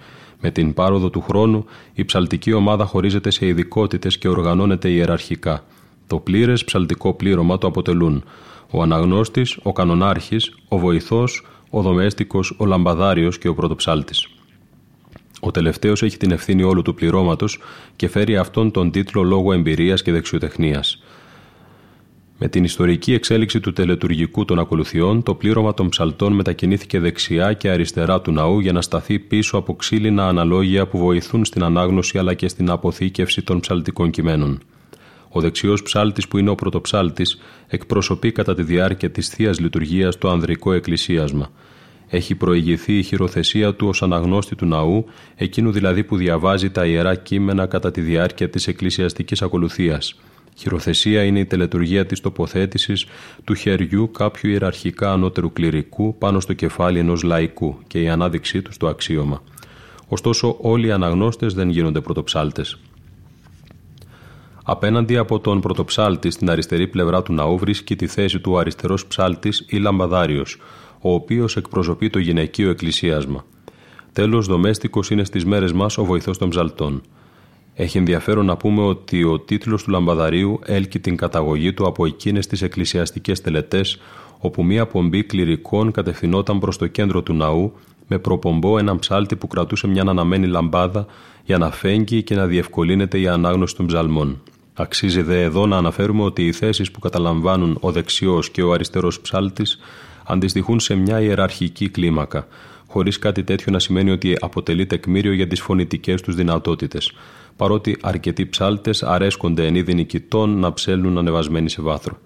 Με 0.41 0.51
την 0.51 0.75
πάροδο 0.75 1.11
του 1.11 1.21
χρόνου, 1.21 1.65
η 1.93 2.05
ψαλτική 2.05 2.53
ομάδα 2.53 2.85
χωρίζεται 2.85 3.31
σε 3.31 3.47
ειδικότητες 3.47 4.19
και 4.19 4.29
οργανώνεται 4.29 4.89
ιεραρχικά. 4.89 5.65
Το 6.07 6.19
πλήρες 6.19 6.65
ψαλτικό 6.65 7.15
πλήρωμα 7.15 7.59
το 7.59 7.67
αποτελούν 7.67 8.25
ο 8.71 8.83
αναγνώστης, 8.83 9.59
ο 9.63 9.73
κανονάρχης, 9.73 10.55
ο 10.69 10.79
βοηθός, 10.79 11.47
ο 11.71 11.83
δομέστικος, 11.83 12.55
ο 12.59 12.67
λαμπαδάριος 12.67 13.39
και 13.39 13.49
ο 13.49 13.55
πρωτοψάλτης. 13.55 14.29
Ο 15.41 15.51
τελευταίος 15.51 16.03
έχει 16.03 16.17
την 16.17 16.31
ευθύνη 16.31 16.63
όλου 16.63 16.83
του 16.83 16.95
πληρώματος 16.95 17.59
και 17.97 18.09
φέρει 18.09 18.37
αυτόν 18.37 18.71
τον 18.71 18.91
τίτλο 18.91 19.23
λόγω 19.23 19.53
εμπειρίας 19.53 20.03
και 20.03 20.13
δεξιοτεχνίας. 20.13 21.03
Με 22.41 22.49
την 22.49 22.65
ιστορική 22.65 23.13
εξέλιξη 23.13 23.61
του 23.61 23.73
τελετουργικού 23.73 24.45
των 24.45 24.59
ακολουθιών, 24.59 25.23
το 25.23 25.35
πλήρωμα 25.35 25.75
των 25.75 25.89
ψαλτών 25.89 26.33
μετακινήθηκε 26.33 27.01
δεξιά 27.01 27.53
και 27.53 27.71
αριστερά 27.71 28.21
του 28.21 28.33
ναού 28.33 28.61
για 28.61 28.73
να 28.73 28.83
σταθεί 28.83 29.19
πίσω 29.19 29.57
από 29.57 29.75
ξύλινα 29.75 30.29
αναλόγια 30.29 30.87
που 30.87 30.99
βοηθούν 30.99 31.45
στην 31.45 31.63
ανάγνωση 31.63 32.19
αλλά 32.19 32.35
και 32.35 32.49
στην 32.49 32.71
αποθήκευση 32.71 33.43
των 33.43 33.61
ψαλτικών 33.61 34.11
κειμένων. 34.11 34.61
Ο 35.29 35.41
δεξιός 35.41 35.83
ψάλτης, 35.83 36.29
που 36.29 36.39
είναι 36.39 36.51
ο 36.51 36.55
πρωτοψάλτης, 36.55 37.39
εκπροσωπεί 37.67 38.33
κατά 38.33 38.55
τη 38.55 38.63
διάρκεια 38.63 39.11
της 39.11 39.29
θείας 39.29 39.61
λειτουργίας 39.61 40.19
το 40.19 40.31
ανδρικό 40.31 40.73
εκκλησίασμα. 40.73 41.51
Έχει 42.09 42.35
προηγηθεί 42.35 42.99
η 42.99 43.03
χειροθεσία 43.03 43.75
του 43.75 43.89
ως 43.89 44.03
αναγνώστη 44.03 44.55
του 44.55 44.67
ναού, 44.67 45.05
εκείνου 45.37 45.71
δηλαδή 45.73 46.05
που 46.05 46.17
διαβάζει 46.17 46.71
τα 46.71 46.87
ιερά 46.87 47.15
κείμενα 47.15 47.67
κατά 47.67 47.91
τη 47.91 48.01
διάρκεια 48.01 48.51
της 48.51 48.67
εκκλησιαστικής 48.67 49.43
ακολουθίας. 49.43 50.15
Χειροθεσία 50.59 51.23
είναι 51.23 51.39
η 51.39 51.47
τελετουργία 51.47 52.07
της 52.07 52.21
τοποθέτησης 52.21 53.07
του 53.45 53.55
χεριού 53.55 54.11
κάποιου 54.11 54.51
ιεραρχικά 54.51 55.13
ανώτερου 55.13 55.53
κληρικού 55.53 56.19
πάνω 56.19 56.41
στο 56.41 56.53
κεφάλι 56.53 56.99
ενός 56.99 57.23
λαϊκού 57.23 57.79
και 57.87 58.03
η 58.03 58.09
ανάδειξή 58.09 58.63
του 58.63 58.73
στο 58.73 58.87
αξίωμα. 58.87 59.43
Ωστόσο 60.09 60.57
όλοι 60.61 60.87
οι 60.87 60.91
αναγνώστες 60.91 61.55
δεν 61.55 61.69
γίνονται 61.69 62.01
πρωτοψάλτες. 62.01 62.79
Απέναντι 64.65 65.17
από 65.17 65.41
τον 65.41 65.61
πρωτοψάλτη 65.61 66.31
στην 66.31 66.51
αριστερή 66.51 66.89
πλευρά 66.89 67.23
του 67.23 67.33
ναού 67.33 67.59
βρίσκει 67.59 67.97
τη 67.97 68.07
θέση 68.07 68.41
του 68.41 68.59
αριστερός 68.59 69.07
ψάλτης 69.07 69.65
ή 69.69 69.77
λαμπαδάριος, 69.77 70.57
ο 71.01 71.13
οποίος 71.13 71.57
εκπροσωπεί 71.57 72.11
το 72.11 72.19
γυναικείο 72.19 72.71
εκκλησίασμα. 72.71 73.45
Τέλος, 74.13 74.47
δομέστικος 74.47 75.11
είναι 75.11 75.25
στις 75.25 75.45
μέρες 75.45 75.73
μας 75.73 75.99
ο 75.99 76.05
βοηθός 76.05 76.39
των 76.39 76.49
ψαλτών. 76.49 77.03
Έχει 77.81 77.99
ενδιαφέρον 77.99 78.45
να 78.45 78.57
πούμε 78.57 78.83
ότι 78.83 79.25
ο 79.25 79.39
τίτλος 79.39 79.83
του 79.83 79.91
λαμπαδαρίου 79.91 80.61
έλκει 80.65 80.99
την 81.01 81.17
καταγωγή 81.17 81.73
του 81.73 81.87
από 81.87 82.07
εκείνες 82.07 82.47
τις 82.47 82.63
εκκλησιαστικές 82.63 83.41
τελετές 83.41 84.01
όπου 84.39 84.65
μία 84.65 84.87
πομπή 84.87 85.25
κληρικών 85.25 85.91
κατευθυνόταν 85.91 86.59
προς 86.59 86.77
το 86.77 86.87
κέντρο 86.87 87.23
του 87.23 87.35
ναού 87.35 87.73
με 88.07 88.19
προπομπό 88.19 88.79
έναν 88.79 88.99
ψάλτη 88.99 89.37
που 89.37 89.47
κρατούσε 89.47 89.87
μια 89.87 90.03
αναμένη 90.03 90.47
λαμπάδα 90.47 91.07
για 91.45 91.59
να 91.59 91.71
φέγγει 91.71 92.23
και 92.23 92.35
να 92.35 92.47
διευκολύνεται 92.47 93.19
η 93.21 93.29
ανάγνωση 93.29 93.77
των 93.77 93.87
ψαλμών. 93.87 94.43
Αξίζει 94.75 95.23
δε 95.23 95.43
εδώ 95.43 95.67
να 95.67 95.77
αναφέρουμε 95.77 96.23
ότι 96.23 96.47
οι 96.47 96.53
θέσεις 96.53 96.91
που 96.91 96.99
καταλαμβάνουν 96.99 97.77
ο 97.81 97.93
δεξιός 97.93 98.51
και 98.51 98.63
ο 98.63 98.73
αριστερός 98.73 99.21
ψάλτης 99.21 99.79
αντιστοιχούν 100.25 100.81
σε 100.81 100.95
μια 100.95 101.21
ιεραρχική 101.21 101.89
κλίμακα, 101.89 102.47
χωρίς 102.99 103.19
κάτι 103.19 103.45
τέτοιο 103.45 103.73
να 103.73 103.79
σημαίνει 103.79 104.11
ότι 104.11 104.37
αποτελεί 104.41 104.87
τεκμήριο 104.87 105.33
για 105.33 105.47
τις 105.47 105.61
φωνητικές 105.61 106.21
τους 106.21 106.35
δυνατότητες. 106.35 107.13
Παρότι 107.57 107.97
αρκετοί 108.01 108.47
ψάλτες 108.47 109.03
αρέσκονται 109.03 109.67
εν 109.67 109.75
είδη 109.75 109.95
νικητών 109.95 110.59
να 110.59 110.73
ψέλνουν 110.73 111.19
ανεβασμένοι 111.19 111.71
σε 111.71 111.83
βάθρο. 111.83 112.19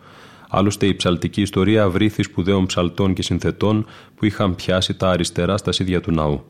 Άλλωστε, 0.48 0.86
η 0.86 0.94
ψαλτική 0.94 1.40
ιστορία 1.40 1.88
βρήθη 1.88 2.22
σπουδαίων 2.22 2.66
ψαλτών 2.66 3.14
και 3.14 3.22
συνθετών 3.22 3.86
που 4.14 4.24
είχαν 4.24 4.54
πιάσει 4.54 4.94
τα 4.94 5.10
αριστερά 5.10 5.56
στα 5.56 5.72
σίδια 5.72 6.00
του 6.00 6.12
ναού. 6.12 6.44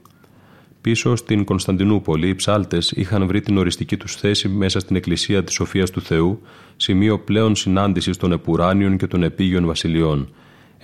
Πίσω 0.81 1.17
στην 1.17 1.45
Κωνσταντινούπολη, 1.45 2.29
οι 2.29 2.35
ψάλτες 2.35 2.91
είχαν 2.91 3.27
βρει 3.27 3.41
την 3.41 3.59
οριστική 3.59 3.97
τους 3.97 4.15
θέση 4.17 4.49
μέσα 4.49 4.81
στην 4.81 4.97
Εκκλησία 4.97 5.45
της 5.45 5.55
Σοφίας 5.55 5.91
του 5.91 6.01
Θεού, 6.01 6.41
σημείο 6.77 7.19
πλέον 7.19 7.57
συνάντησης 7.57 8.17
των 8.17 8.33
Επουράνιων 8.33 8.97
και 8.97 9.07
των 9.07 9.23
Επίγειων 9.23 9.67
Βασιλειών. 9.67 10.29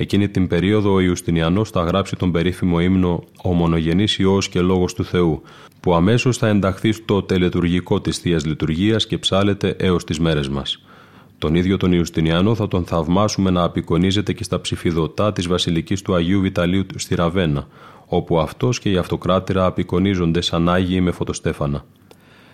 Εκείνη 0.00 0.28
την 0.28 0.46
περίοδο 0.46 0.92
ο 0.92 1.00
Ιουστινιανός 1.00 1.70
θα 1.70 1.82
γράψει 1.82 2.16
τον 2.16 2.32
περίφημο 2.32 2.80
ύμνο 2.80 3.24
Ο 3.42 3.52
Μονογενής 3.52 4.18
Ιό 4.18 4.38
και 4.50 4.60
Λόγος 4.60 4.94
του 4.94 5.04
Θεού, 5.04 5.42
που 5.80 5.94
αμέσως 5.94 6.36
θα 6.36 6.48
ενταχθεί 6.48 6.92
στο 6.92 7.22
τελετουργικό 7.22 8.00
της 8.00 8.18
θείας 8.18 8.44
λειτουργίας 8.44 9.06
και 9.06 9.18
ψάλεται 9.18 9.76
έως 9.78 10.04
τις 10.04 10.18
μέρες 10.18 10.48
μας. 10.48 10.84
Τον 11.38 11.54
ίδιο 11.54 11.76
τον 11.76 11.92
Ιουστινιανό 11.92 12.54
θα 12.54 12.68
τον 12.68 12.84
θαυμάσουμε 12.84 13.50
να 13.50 13.62
απεικονίζεται 13.62 14.32
και 14.32 14.44
στα 14.44 14.60
ψηφιδωτά 14.60 15.32
της 15.32 15.46
Βασιλικής 15.46 16.02
του 16.02 16.14
Αγίου 16.14 16.40
Βιταλίου 16.40 16.84
στη 16.96 17.14
Ραβένα, 17.14 17.66
όπου 18.06 18.38
αυτός 18.38 18.78
και 18.78 18.90
η 18.90 18.96
αυτοκράτηρα 18.96 19.66
απεικονίζονται 19.66 20.40
σαν 20.40 20.68
Άγιοι 20.68 20.98
με 21.02 21.10
φωτοστέφανα. 21.10 21.84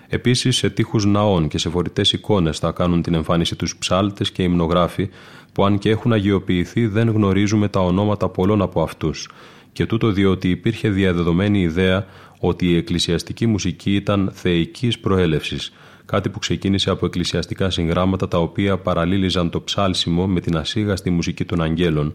Επίσης, 0.08 0.56
σε 0.56 0.70
τείχους 0.70 1.04
ναών 1.04 1.48
και 1.48 1.58
σε 1.58 1.68
φορητές 1.68 2.12
εικόνες 2.12 2.58
θα 2.58 2.70
κάνουν 2.70 3.02
την 3.02 3.14
εμφάνιση 3.14 3.56
τους 3.56 3.76
ψάλτες 3.76 4.30
και 4.30 4.42
υμνογράφοι, 4.42 5.08
που 5.54 5.64
αν 5.64 5.78
και 5.78 5.90
έχουν 5.90 6.12
αγιοποιηθεί 6.12 6.86
δεν 6.86 7.10
γνωρίζουμε 7.10 7.68
τα 7.68 7.80
ονόματα 7.80 8.28
πολλών 8.28 8.62
από 8.62 8.82
αυτούς, 8.82 9.28
και 9.72 9.86
τούτο 9.86 10.10
διότι 10.10 10.48
υπήρχε 10.50 10.88
διαδεδομένη 10.88 11.60
ιδέα 11.60 12.06
ότι 12.40 12.66
η 12.70 12.76
εκκλησιαστική 12.76 13.46
μουσική 13.46 13.94
ήταν 13.94 14.30
θεϊκής 14.34 14.98
προέλευσης, 14.98 15.72
κάτι 16.04 16.28
που 16.28 16.38
ξεκίνησε 16.38 16.90
από 16.90 17.06
εκκλησιαστικά 17.06 17.70
συγγράμματα 17.70 18.28
τα 18.28 18.38
οποία 18.38 18.78
παραλήλιζαν 18.78 19.50
το 19.50 19.60
ψάλσιμο 19.60 20.26
με 20.26 20.40
την 20.40 20.56
ασίγαστη 20.56 21.10
μουσική 21.10 21.44
των 21.44 21.62
αγγέλων, 21.62 22.14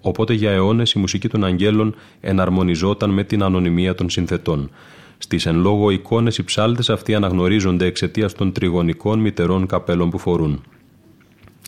Οπότε 0.00 0.34
για 0.34 0.50
αιώνες 0.50 0.92
η 0.92 0.98
μουσική 0.98 1.28
των 1.28 1.44
αγγέλων 1.44 1.94
εναρμονιζόταν 2.20 3.10
με 3.10 3.24
την 3.24 3.42
ανωνυμία 3.42 3.94
των 3.94 4.10
συνθετών. 4.10 4.70
Στις 5.18 5.46
εν 5.46 5.56
λόγω 5.56 5.90
εικόνες 5.90 6.38
οι 6.38 6.44
ψάλτες 6.44 6.90
αυτοί 6.90 7.14
αναγνωρίζονται 7.14 7.86
εξαιτίας 7.86 8.32
των 8.32 8.52
τριγωνικών 8.52 9.20
μητερών 9.20 9.66
καπέλων 9.66 10.10
που 10.10 10.18
φορούν. 10.18 10.62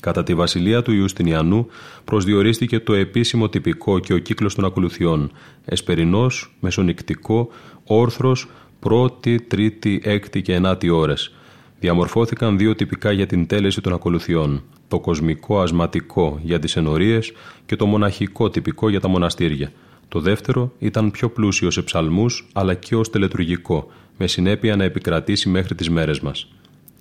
Κατά 0.01 0.22
τη 0.22 0.34
βασιλεία 0.34 0.82
του 0.82 0.92
Ιουστινιανού 0.92 1.66
προσδιορίστηκε 2.05 2.80
το 2.80 2.94
επίσημο 2.94 3.48
τυπικό 3.48 3.98
και 3.98 4.12
ο 4.12 4.18
κύκλος 4.18 4.55
των 4.55 4.64
ακολουθιών 4.64 5.30
εσπερινός, 5.64 6.55
μεσονικτικό, 6.61 7.48
όρθρος, 7.84 8.48
πρώτη, 8.80 9.40
τρίτη, 9.40 10.01
έκτη 10.05 10.42
και 10.42 10.55
ενάτη 10.55 10.88
ώρες. 10.88 11.34
Διαμορφώθηκαν 11.80 12.59
δύο 12.59 12.74
τυπικά 12.74 13.12
για 13.12 13.26
την 13.26 13.46
τέλεση 13.46 13.80
των 13.80 13.92
ακολουθιών 13.92 14.62
το 14.90 15.01
κοσμικό 15.01 15.61
ασματικό 15.61 16.40
για 16.42 16.59
τις 16.59 16.76
ενορίες 16.76 17.32
και 17.66 17.76
το 17.76 17.86
μοναχικό 17.86 18.51
τυπικό 18.51 18.88
για 18.88 19.01
τα 19.01 19.09
μοναστήρια. 19.09 19.72
Το 20.09 20.20
δεύτερο 20.20 20.72
ήταν 20.78 21.11
πιο 21.11 21.30
πλούσιο 21.30 21.70
σε 21.70 21.82
ψαλμούς 21.82 22.48
αλλά 22.53 22.74
και 22.74 22.96
ως 22.96 23.11
τελετουργικό, 23.11 23.90
με 24.18 24.26
συνέπεια 24.26 24.76
να 24.76 24.84
επικρατήσει 24.84 25.48
μέχρι 25.48 25.74
τις 25.74 25.90
μέρες 25.90 26.20
μας. 26.20 26.48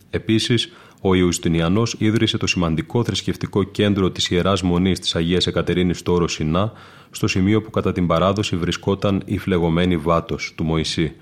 Επίσης, 0.09 0.71
ο 1.01 1.15
Ιουστινιανός 1.15 1.95
ίδρυσε 1.97 2.37
το 2.37 2.47
σημαντικό 2.47 3.03
θρησκευτικό 3.03 3.63
κέντρο 3.63 4.11
της 4.11 4.29
Ιεράς 4.29 4.61
Μονής 4.61 4.99
της 4.99 5.15
Αγίας 5.15 5.47
Εκατερίνης 5.47 5.97
στο 5.99 6.13
Όρο 6.13 6.27
Σινά, 6.27 6.71
στο 7.11 7.27
σημείο 7.27 7.61
που 7.61 7.69
κατά 7.69 7.91
την 7.91 8.07
παράδοση 8.07 8.55
βρισκόταν 8.55 9.21
η 9.25 9.37
φλεγωμένη 9.37 9.97
βάτος 9.97 10.53
του 10.55 10.63
Μωυσή. 10.63 11.15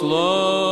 slow. 0.00 0.65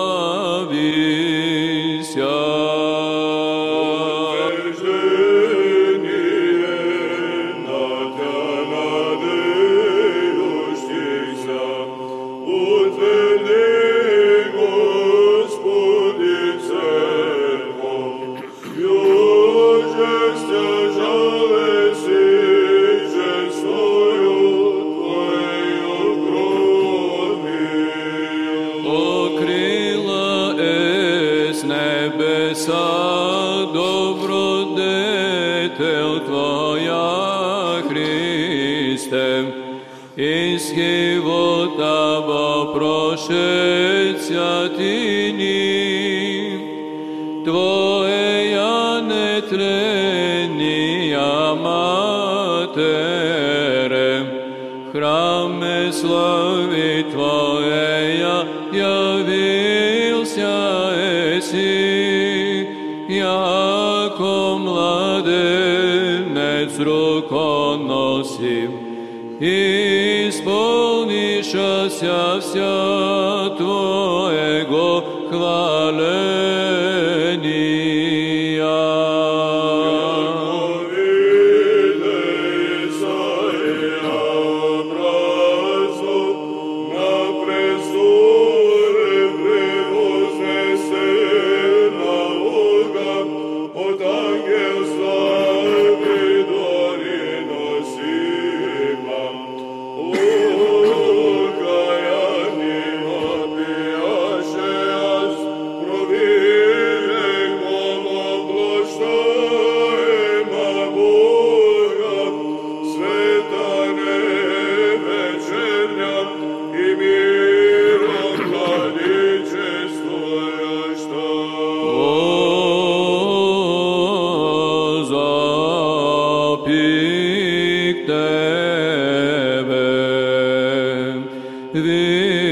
They 131.75 132.44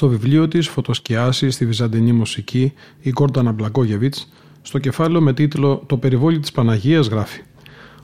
Στο 0.00 0.08
βιβλίο 0.08 0.48
της 0.48 0.68
«Φωτοσκιάσεις 0.68 1.54
στη 1.54 1.66
Βυζαντινή 1.66 2.12
μουσική» 2.12 2.72
η 3.00 3.10
Γκόρντανα 3.10 3.52
Μπλαγκόγεβιτς 3.52 4.28
στο 4.62 4.78
κεφάλαιο 4.78 5.20
με 5.20 5.32
τίτλο 5.32 5.82
«Το 5.86 5.96
περιβόλι 5.96 6.38
της 6.38 6.52
Παναγίας» 6.52 7.06
γράφει. 7.06 7.40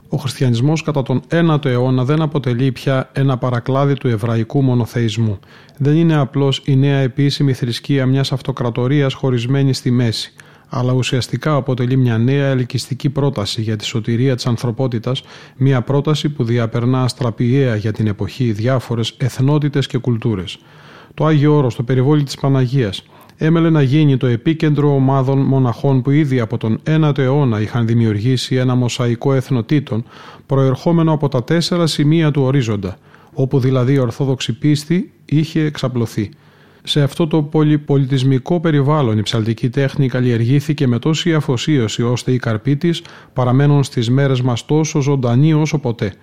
«Ο 0.09 0.17
χριστιανισμός 0.17 0.83
κατά 0.83 1.03
τον 1.03 1.21
9ο 1.29 1.65
αιώνα 1.65 2.03
δεν 2.03 2.21
αποτελεί 2.21 2.71
πια 2.71 3.09
ένα 3.13 3.37
παρακλάδι 3.37 3.93
του 3.93 4.07
εβραϊκού 4.07 4.61
μονοθεϊσμού. 4.61 5.39
Δεν 5.77 5.95
είναι 5.95 6.15
απλώς 6.15 6.61
η 6.65 6.75
νέα 6.75 6.97
επίσημη 6.97 7.53
θρησκεία 7.53 8.05
μιας 8.05 8.31
αυτοκρατορίας 8.31 9.13
χωρισμένη 9.13 9.73
στη 9.73 9.91
μέση, 9.91 10.33
αλλά 10.69 10.93
ουσιαστικά 10.93 11.55
αποτελεί 11.55 11.97
μια 11.97 12.17
νέα 12.17 12.47
ελκυστική 12.47 13.09
πρόταση 13.09 13.61
για 13.61 13.75
τη 13.75 13.85
σωτηρία 13.85 14.35
της 14.35 14.45
ανθρωπότητας, 14.45 15.23
μια 15.55 15.81
πρόταση 15.81 16.29
που 16.29 16.43
διαπερνά 16.43 17.03
αστραπιαία 17.03 17.75
για 17.75 17.91
την 17.91 18.07
εποχή 18.07 18.51
διάφορες 18.51 19.13
εθνότητες 19.17 19.87
και 19.87 19.97
κουλτούρες 19.97 20.57
το 21.17 21.25
Άγιο 21.25 21.55
Όρος, 21.55 21.75
το 21.75 21.83
περιβόλι 21.83 22.23
της 22.23 22.35
Παναγίας, 22.35 23.03
έμελε 23.37 23.69
να 23.69 23.81
γίνει 23.81 24.17
το 24.17 24.27
επίκεντρο 24.27 24.93
ομάδων 24.93 25.39
μοναχών 25.39 26.01
που 26.01 26.11
ήδη 26.11 26.39
από 26.39 26.57
τον 26.57 26.81
9ο 26.87 27.17
αιώνα 27.17 27.61
είχαν 27.61 27.87
δημιουργήσει 27.87 28.55
ένα 28.55 28.75
μοσαϊκό 28.75 29.33
εθνοτήτων 29.33 30.03
προερχόμενο 30.45 31.11
από 31.13 31.27
τα 31.27 31.43
τέσσερα 31.43 31.87
σημεία 31.87 32.31
του 32.31 32.41
ορίζοντα, 32.41 32.97
όπου 33.33 33.59
δηλαδή 33.59 33.93
η 33.93 33.97
Ορθόδοξη 33.97 34.57
πίστη 34.57 35.11
είχε 35.25 35.61
εξαπλωθεί. 35.61 36.29
Σε 36.83 37.01
αυτό 37.01 37.27
το 37.27 37.43
πολυπολιτισμικό 37.43 38.59
περιβάλλον 38.59 39.17
η 39.17 39.21
ψαλτική 39.21 39.69
τέχνη 39.69 40.07
καλλιεργήθηκε 40.07 40.87
με 40.87 40.99
τόση 40.99 41.33
αφοσίωση 41.33 42.03
ώστε 42.03 42.31
οι 42.31 42.37
καρποί 42.37 42.77
της 42.77 43.01
παραμένουν 43.33 43.83
στις 43.83 44.09
μέρες 44.09 44.41
μας 44.41 44.65
τόσο 44.65 45.01
ζωντανοί 45.01 45.53
όσο 45.53 45.79
ποτέ. 45.79 46.13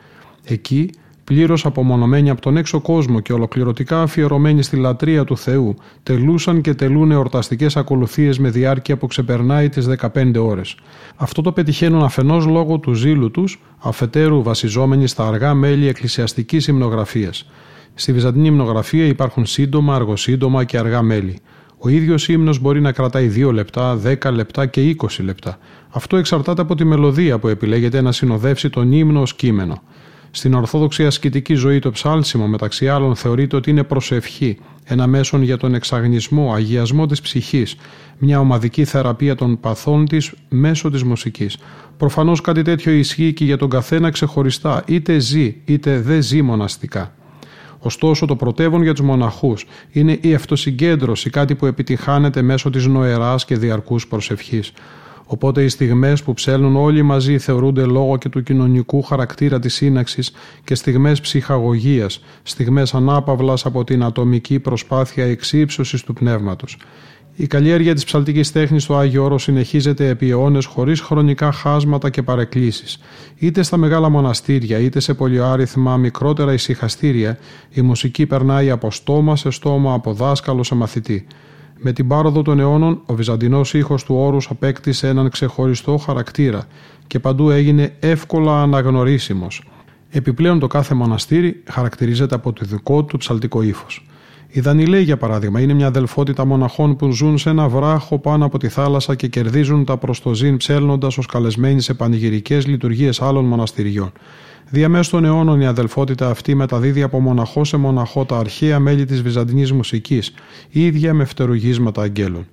Εκεί 0.45 0.91
πλήρως 1.25 1.67
απομονωμένοι 1.67 2.31
από 2.31 2.41
τον 2.41 2.57
έξω 2.57 2.81
κόσμο 2.81 3.21
και 3.21 3.33
ολοκληρωτικά 3.33 4.03
αφιερωμένοι 4.03 4.63
στη 4.63 4.77
λατρεία 4.77 5.25
του 5.25 5.37
Θεού, 5.37 5.75
τελούσαν 6.03 6.61
και 6.61 6.75
τελούν 6.75 7.11
εορταστικές 7.11 7.77
ακολουθίες 7.77 8.39
με 8.39 8.51
διάρκεια 8.51 8.97
που 8.97 9.07
ξεπερνάει 9.07 9.69
τις 9.69 9.87
15 9.87 10.33
ώρες. 10.39 10.77
Αυτό 11.17 11.43
το 11.43 11.53
πετυχαίνουν 11.53 12.03
αφενός 12.03 12.47
λόγω 12.47 12.79
του 12.79 12.93
ζήλου 12.93 13.31
τους, 13.31 13.63
αφετέρου 13.79 14.43
βασιζόμενοι 14.43 15.07
στα 15.07 15.27
αργά 15.27 15.55
μέλη 15.55 15.89
εκκλησιαστικής 15.89 16.67
υμνογραφίας. 16.67 17.51
Στη 17.95 18.13
Βυζαντινή 18.13 18.47
υμνογραφία 18.47 19.07
υπάρχουν 19.07 19.47
σύντομα, 19.47 19.95
αργοσύντομα 19.95 20.65
και 20.65 20.79
αργά 20.79 21.03
μέλη. 21.03 21.39
Ο 21.79 21.89
ίδιος 21.89 22.29
ύμνος 22.29 22.59
μπορεί 22.59 22.81
να 22.81 22.93
κρατάει 22.93 23.29
2 23.29 23.53
λεπτά, 23.53 23.97
10 23.97 24.31
λεπτά 24.33 24.67
και 24.67 24.81
20 24.81 25.23
λεπτά. 25.23 25.59
Αυτό 25.91 26.17
εξαρτάται 26.17 26.61
από 26.63 26.75
τη 26.75 26.85
μελωδία 26.85 27.39
που 27.39 27.49
επιλέγεται 27.49 28.01
να 28.01 28.13
συνοδεύσει 28.13 28.71
τον 28.71 28.93
ύμνο 28.93 29.21
ως 29.21 29.35
κείμενο. 29.35 29.83
Στην 30.37 30.55
Ορθόδοξη 30.55 31.07
ασκητική 31.07 31.55
ζωή 31.55 31.79
το 31.79 31.91
ψάλσιμο 31.91 32.47
μεταξύ 32.47 32.89
άλλων 32.89 33.17
θεωρείται 33.17 33.57
ότι 33.57 33.71
είναι 33.71 33.83
προσευχή, 33.83 34.59
ένα 34.85 35.07
μέσον 35.07 35.43
για 35.43 35.57
τον 35.57 35.75
εξαγνισμό, 35.75 36.55
αγιασμό 36.55 37.07
της 37.07 37.21
ψυχής, 37.21 37.77
μια 38.19 38.41
ομαδική 38.41 38.85
θεραπεία 38.85 39.35
των 39.35 39.61
παθών 39.61 40.07
της 40.07 40.33
μέσω 40.49 40.91
της 40.91 41.03
μουσικής. 41.03 41.59
Προφανώς 41.97 42.41
κάτι 42.41 42.63
τέτοιο 42.63 42.93
ισχύει 42.93 43.33
και 43.33 43.45
για 43.45 43.57
τον 43.57 43.69
καθένα 43.69 44.11
ξεχωριστά, 44.11 44.83
είτε 44.87 45.19
ζει 45.19 45.57
είτε 45.65 46.01
δεν 46.01 46.23
ζει 46.23 46.43
μοναστικά. 46.43 47.15
Ωστόσο, 47.79 48.27
το 48.27 48.37
πρωτεύον 48.37 48.83
για 48.83 48.95
τους 48.95 49.05
μοναχούς 49.05 49.67
είναι 49.91 50.19
η 50.21 50.35
αυτοσυγκέντρωση, 50.35 51.31
κάτι 51.31 51.55
που 51.55 51.67
επιτυχάνεται 51.67 52.43
μέσω 52.43 52.71
της 52.71 52.87
νοεράς 52.87 53.45
και 53.45 53.57
διαρκούς 53.57 54.07
προσευχής. 54.07 54.73
Οπότε 55.27 55.63
οι 55.63 55.69
στιγμές 55.69 56.23
που 56.23 56.35
ψέλνουν 56.35 56.77
όλοι 56.77 57.03
μαζί 57.03 57.39
θεωρούνται 57.39 57.85
λόγω 57.85 58.17
και 58.17 58.29
του 58.29 58.43
κοινωνικού 58.43 59.03
χαρακτήρα 59.03 59.59
της 59.59 59.75
σύναξης 59.75 60.33
και 60.65 60.75
στιγμές 60.75 61.21
ψυχαγωγίας, 61.21 62.21
στιγμές 62.43 62.95
ανάπαυλας 62.95 63.67
από 63.67 63.85
την 63.85 64.03
ατομική 64.03 64.59
προσπάθεια 64.59 65.25
εξύψωσης 65.25 66.03
του 66.03 66.13
πνεύματος. 66.13 66.77
Η 67.37 67.47
καλλιέργεια 67.47 67.95
της 67.95 68.05
ψαλτικής 68.05 68.53
τέχνης 68.53 68.83
στο 68.83 68.97
Άγιο 68.97 69.25
Όρος 69.25 69.43
συνεχίζεται 69.43 70.09
επί 70.09 70.31
αιώνες 70.31 70.65
χωρίς 70.65 71.01
χρονικά 71.01 71.53
χάσματα 71.53 72.11
και 72.11 72.23
παρεκκλήσεις. 72.23 72.99
Είτε 73.39 73.63
στα 73.63 73.77
μεγάλα 73.77 74.09
μοναστήρια 74.09 74.79
είτε 74.79 75.01
σε 75.01 75.15
πολυάριθμα 75.15 75.97
μικρότερα 75.97 76.53
ησυχαστήρια 76.53 77.39
η 77.71 77.81
μουσική 77.81 78.27
περνάει 78.27 78.71
από 78.71 78.91
στόμα 78.91 79.37
σε 79.37 79.51
στόμα, 79.51 79.95
από 79.95 80.13
δάσκαλο 80.13 80.63
σε 80.63 80.75
μαθητή. 80.75 81.27
Με 81.87 81.93
την 81.93 82.09
πάροδο 82.09 82.43
των 82.43 82.61
αιώνων, 82.61 83.03
ο 83.07 83.15
βυζαντινός 83.15 83.75
ήχος 83.75 84.05
του 84.05 84.15
όρους 84.15 84.51
απέκτησε 84.51 85.09
έναν 85.09 85.31
ξεχωριστό 85.31 85.97
χαρακτήρα 85.97 86.67
και 87.07 87.19
παντού 87.19 87.51
έγινε 87.51 87.97
εύκολα 88.01 88.63
αναγνωρίσιμος. 88.63 89.63
Επιπλέον 90.11 90.59
το 90.59 90.67
κάθε 90.67 90.95
μοναστήρι 90.95 91.63
χαρακτηρίζεται 91.71 92.35
από 92.35 92.53
το 92.53 92.65
δικό 92.65 93.05
του 93.05 93.17
ψαλτικό 93.17 93.63
ύφος. 93.63 94.07
Η 94.57 94.61
Δανιλέ, 94.61 95.01
για 95.01 95.17
παράδειγμα, 95.17 95.61
είναι 95.61 95.75
μια 95.75 95.87
αδελφότητα 95.87 96.45
μοναχών 96.45 96.97
που 96.97 97.11
ζουν 97.11 97.39
σε 97.39 97.51
ένα 97.51 97.69
βράχο 97.69 98.19
πάνω 98.19 98.45
από 98.45 98.59
τη 98.59 98.69
θάλασσα 98.69 99.15
και 99.15 99.27
κερδίζουν 99.29 99.85
τα 99.85 99.97
προστοζήν 99.97 100.57
ψέλνοντας 100.57 101.19
ως 101.19 101.27
καλεσμένοι 101.27 101.81
σε 101.81 101.95
πανηγυρικές 101.95 102.67
λειτουργίες 102.67 103.23
άλλων 103.23 103.45
μοναστηριών. 103.45 104.13
Διαμέσου 104.71 105.11
των 105.11 105.25
αιώνων 105.25 105.61
η 105.61 105.67
αδελφότητα 105.67 106.31
αυτή 106.31 106.55
μεταδίδει 106.55 107.03
από 107.03 107.21
μοναχό 107.21 107.65
σε 107.65 107.77
μοναχό 107.77 108.25
τα 108.25 108.39
αρχαία 108.39 108.79
μέλη 108.79 109.05
της 109.05 109.23
βυζαντινής 109.23 109.73
μουσικής, 109.73 110.35
ίδια 110.71 111.15
με 111.15 111.25
φτερουγίσματα 111.25 112.03
αγγέλων. 112.03 112.47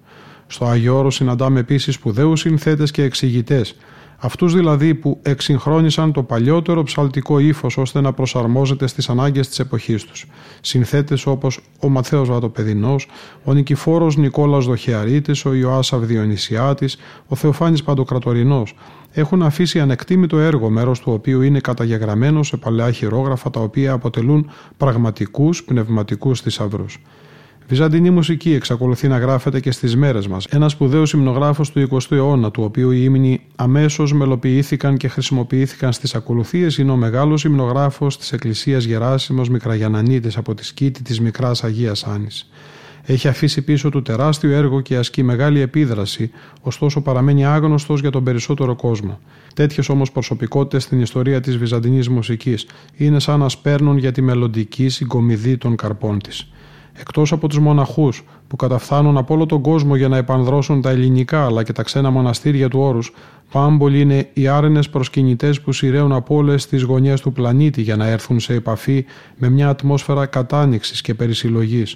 Στο 0.48 0.66
Άγιο 0.66 0.98
Όρος 0.98 1.16
συναντάμε 1.16 1.60
επίσης 1.60 1.96
σπουδαίους 1.96 2.40
συνθέτες 2.40 2.92
και 2.92 3.04
εξηγητές, 3.04 3.76
αυτούς 4.24 4.54
δηλαδή 4.54 4.96
που 4.96 5.20
εξυγχρόνισαν 5.22 6.12
το 6.12 6.24
παλιότερο 6.24 6.84
ψαλτικό 6.84 7.40
ύφος 7.40 7.78
ώστε 7.78 8.02
να 8.02 8.14
προσαρμόζεται 8.14 8.88
στις 8.88 9.10
ανάγκες 9.10 9.48
της 9.48 9.60
εποχής 9.60 10.04
τους. 10.06 10.26
Συνθέτες 10.62 11.26
όπως 11.26 11.60
ο 11.80 11.90
Μαθαίο 11.90 12.26
Βατοπεδινός, 12.26 13.08
ο 13.44 13.54
Νικηφόρος 13.54 14.18
Νικόλας 14.18 14.66
Δοχεαρίτης, 14.66 15.46
ο 15.46 15.54
Ιωάσαβ 15.54 16.04
Διονυσιάτη, 16.04 16.90
ο 17.28 17.36
Θεοφάνης 17.36 17.84
Παντοκρατορινός, 17.84 18.76
έχουν 19.12 19.42
αφήσει 19.42 19.80
ανεκτήμητο 19.80 20.40
έργο, 20.40 20.70
μέρος 20.70 21.00
του 21.00 21.12
οποίου 21.12 21.42
είναι 21.42 21.60
καταγεγραμμένο 21.60 22.44
σε 22.44 22.58
παλαιά 22.58 22.92
χειρόγραφα 22.92 23.50
τα 23.50 23.60
οποία 23.60 23.92
αποτελούν 23.92 24.50
πραγματικούς 24.78 25.64
πνευματικούς 25.64 26.42
θησαυρούς. 26.42 27.00
Βυζαντινή 27.72 28.10
μουσική 28.10 28.54
εξακολουθεί 28.54 29.08
να 29.08 29.18
γράφεται 29.18 29.60
και 29.60 29.72
στις 29.72 29.96
μέρες 29.96 30.28
μας. 30.28 30.46
Ένας 30.46 30.72
σπουδαίος 30.72 31.14
υμνογράφος 31.14 31.72
του 31.72 31.80
20ου 31.92 32.12
αιώνα, 32.12 32.52
του 32.52 32.64
οποίου 32.64 32.92
οι 32.92 33.00
ύμνοι 33.04 33.42
αμέσως 33.56 34.14
μελοποιήθηκαν 34.14 34.98
και 34.98 35.08
χρησιμοποιήθηκαν 35.08 35.94
στις 35.94 36.16
ακολουθίες, 36.16 36.78
είναι 36.78 36.92
ο 36.92 36.96
μεγάλος 36.96 37.44
υμνογράφος 37.44 38.18
της 38.18 38.32
Εκκλησίας 38.32 38.84
Γεράσιμος 38.84 39.50
Μικραγιανανίτης 39.50 40.38
από 40.38 40.54
τη 40.54 40.66
σκήτη 40.66 41.02
της 41.02 41.20
Μικράς 41.20 41.64
Αγίας 41.64 42.04
Άνη. 42.04 42.28
Έχει 43.04 43.28
αφήσει 43.28 43.62
πίσω 43.62 43.90
του 43.90 44.02
τεράστιο 44.02 44.52
έργο 44.52 44.82
και 44.82 44.96
ασκεί 44.98 45.24
μεγάλη 45.24 45.60
επίδραση, 45.60 46.32
ωστόσο 46.62 47.02
παραμένει 47.02 47.46
άγνωστος 47.46 48.02
για 48.02 48.12
τον 48.12 48.24
περισσότερο 48.24 48.76
κόσμο. 48.76 49.20
Τέτοιες 49.54 49.90
όμως 49.90 50.12
προσωπικότητες 50.12 50.84
στην 50.84 51.02
ιστορία 51.02 51.42
της 51.42 51.58
βυζαντινής 51.58 52.10
μουσικής 52.10 52.66
είναι 52.96 53.20
σαν 53.20 53.40
να 53.40 53.50
σπέρνουν 53.50 53.98
για 53.98 54.12
τη 54.12 54.22
μελλοντική 54.22 54.90
συγκομιδή 54.90 55.58
των 55.58 55.76
καρπών 55.76 56.20
της. 56.20 56.52
Εκτός 56.94 57.32
από 57.32 57.48
τους 57.48 57.60
μοναχούς 57.60 58.24
που 58.48 58.56
καταφθάνουν 58.56 59.18
από 59.18 59.34
όλο 59.34 59.46
τον 59.46 59.62
κόσμο 59.62 59.96
για 59.96 60.08
να 60.08 60.18
επανδρώσουν 60.18 60.82
τα 60.82 60.90
ελληνικά 60.90 61.46
αλλά 61.46 61.64
και 61.64 61.74
τα 61.74 61.84
ξένα 61.84 62.10
μοναστήρια 62.10 62.70
του 62.70 62.80
όρους, 62.80 63.14
πάμπολοι 63.52 64.00
είναι 64.00 64.30
οι 64.34 64.48
άρενες 64.48 64.90
προσκυνητές 64.90 65.62
που 65.62 65.72
σειραίουν 65.72 66.12
από 66.12 66.36
όλες 66.36 66.68
τις 66.68 66.82
γωνιές 66.82 67.22
του 67.22 67.32
πλανήτη 67.32 67.82
για 67.82 67.96
να 67.96 68.08
έρθουν 68.08 68.40
σε 68.40 68.54
επαφή 68.54 69.06
με 69.38 69.50
μια 69.50 69.70
ατμόσφαιρα 69.70 70.26
κατάνοιξης 70.26 71.02
και 71.02 71.14
περισυλλογής. 71.14 71.96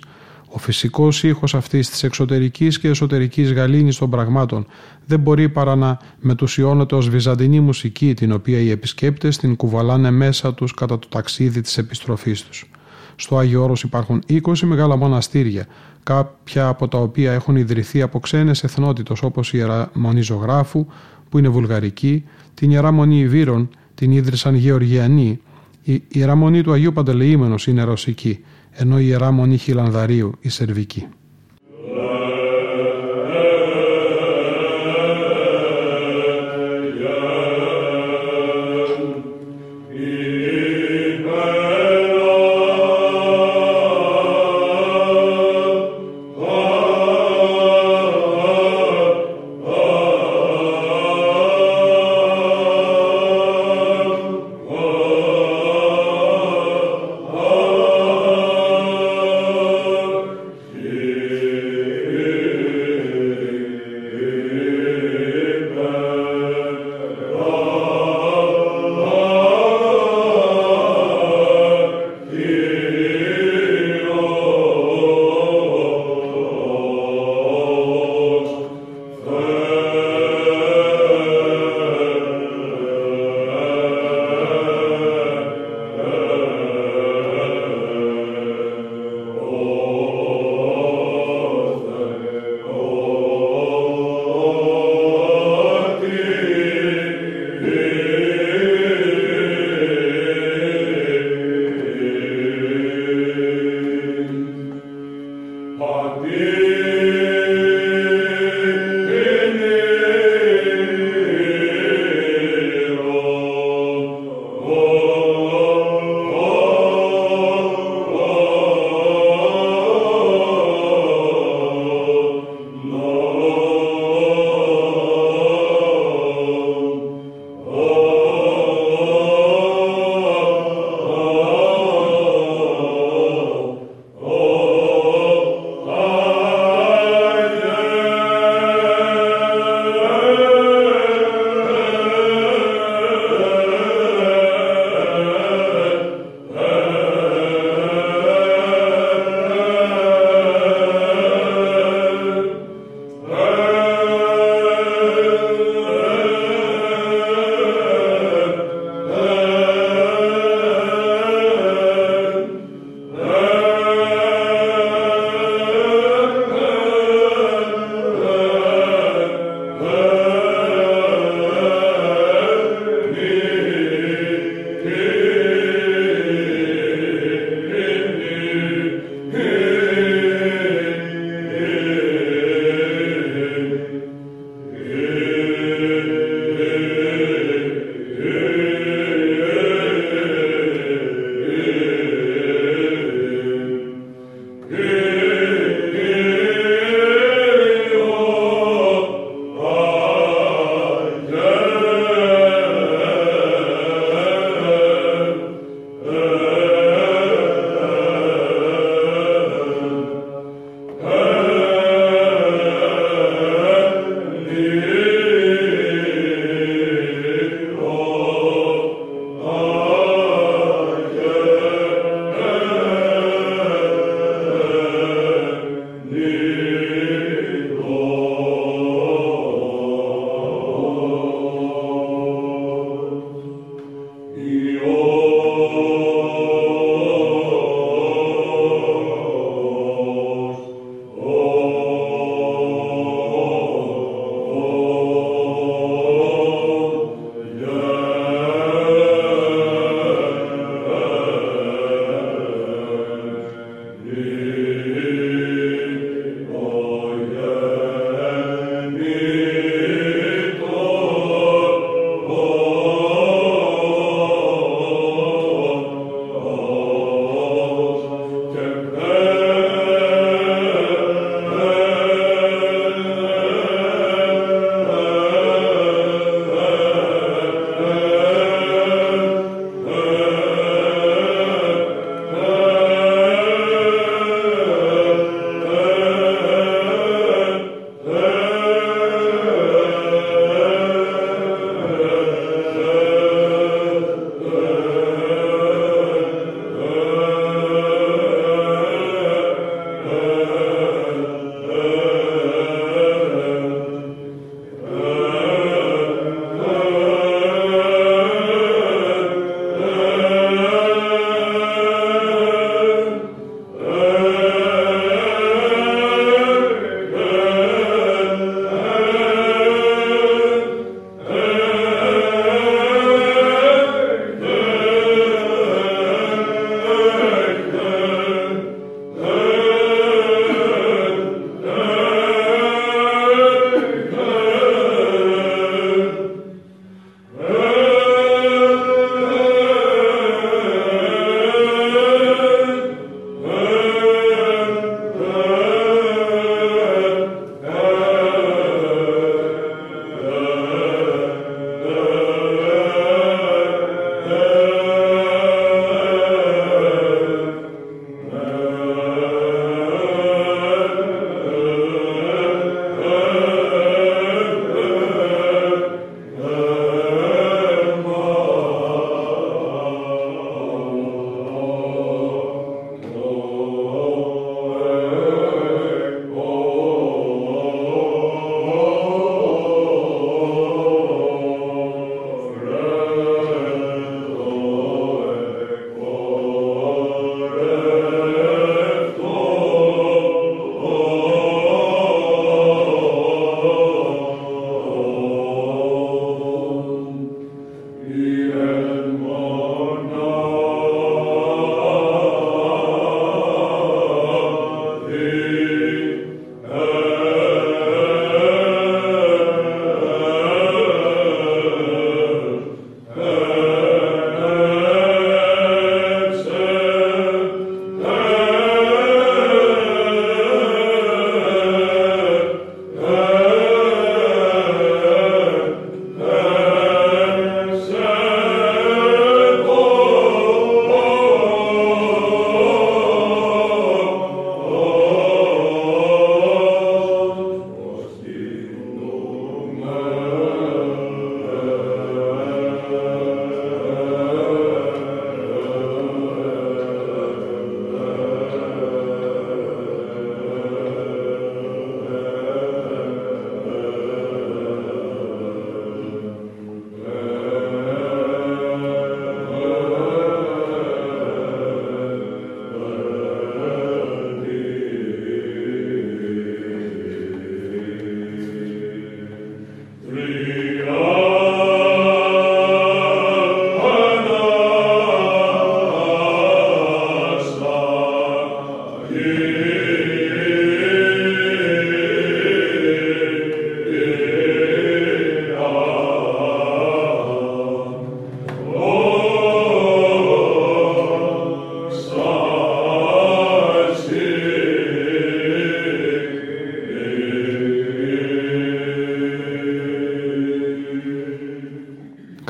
Ο 0.50 0.58
φυσικός 0.58 1.24
ήχος 1.24 1.56
αυτής 1.56 1.90
της 1.90 2.04
εξωτερικής 2.04 2.80
και 2.80 2.88
εσωτερικής 2.88 3.54
γαλήνης 3.54 3.98
των 3.98 4.10
πραγμάτων 4.10 4.66
δεν 5.06 5.20
μπορεί 5.20 5.50
παρά 5.50 5.76
να 5.76 5.98
μετουσιώνεται 6.20 6.96
ως 6.96 7.10
βυζαντινή 7.10 7.60
μουσική 7.60 8.14
την 8.14 8.32
οποία 8.32 8.60
οι 8.60 8.70
επισκέπτες 8.70 9.38
την 9.38 9.56
κουβαλάνε 9.56 10.12
μέσα 10.12 10.54
τους 10.54 10.74
κατά 10.74 11.00
το 11.00 11.08
ταξίδι 11.08 11.62
της 11.62 11.78
επιστροφής 11.78 12.44
τους. 12.44 12.70
Στο 13.16 13.38
Άγιο 13.38 13.64
Όρος 13.64 13.84
υπάρχουν 13.84 14.24
20 14.30 14.60
μεγάλα 14.60 14.96
μοναστήρια, 14.96 15.68
κάποια 16.04 16.68
από 16.68 16.88
τα 16.88 16.98
οποία 16.98 17.32
έχουν 17.32 17.56
ιδρυθεί 17.56 18.02
από 18.02 18.20
ξένες 18.20 18.64
εθνότητες 18.64 19.22
όπως 19.22 19.54
η 19.54 19.58
Ιερά 19.58 19.90
Μονή 19.94 20.22
Ζωγράφου 20.22 20.86
που 21.30 21.38
είναι 21.38 21.50
βουλγαρική, 21.50 22.24
την 22.54 22.72
Ιερά 22.72 22.92
Μονή 22.92 23.20
Ιβύρων 23.20 23.70
την 23.96 24.12
ίδρυσαν 24.12 24.56
Γεωργιανοί, 24.56 25.40
η 25.84 26.04
Ιερά 26.08 26.36
Μονή 26.36 26.62
του 26.62 26.72
Αγίου 26.72 26.94
Παντελεήμενος 26.94 27.68
είναι 27.68 27.84
ρωσική, 27.84 28.44
ενώ 28.72 29.00
η 29.00 29.06
Ιερά 29.08 29.32
Μονή 29.32 29.58
Χιλανδαρίου 29.58 30.32
η 30.40 30.50
σερβική. 30.50 31.08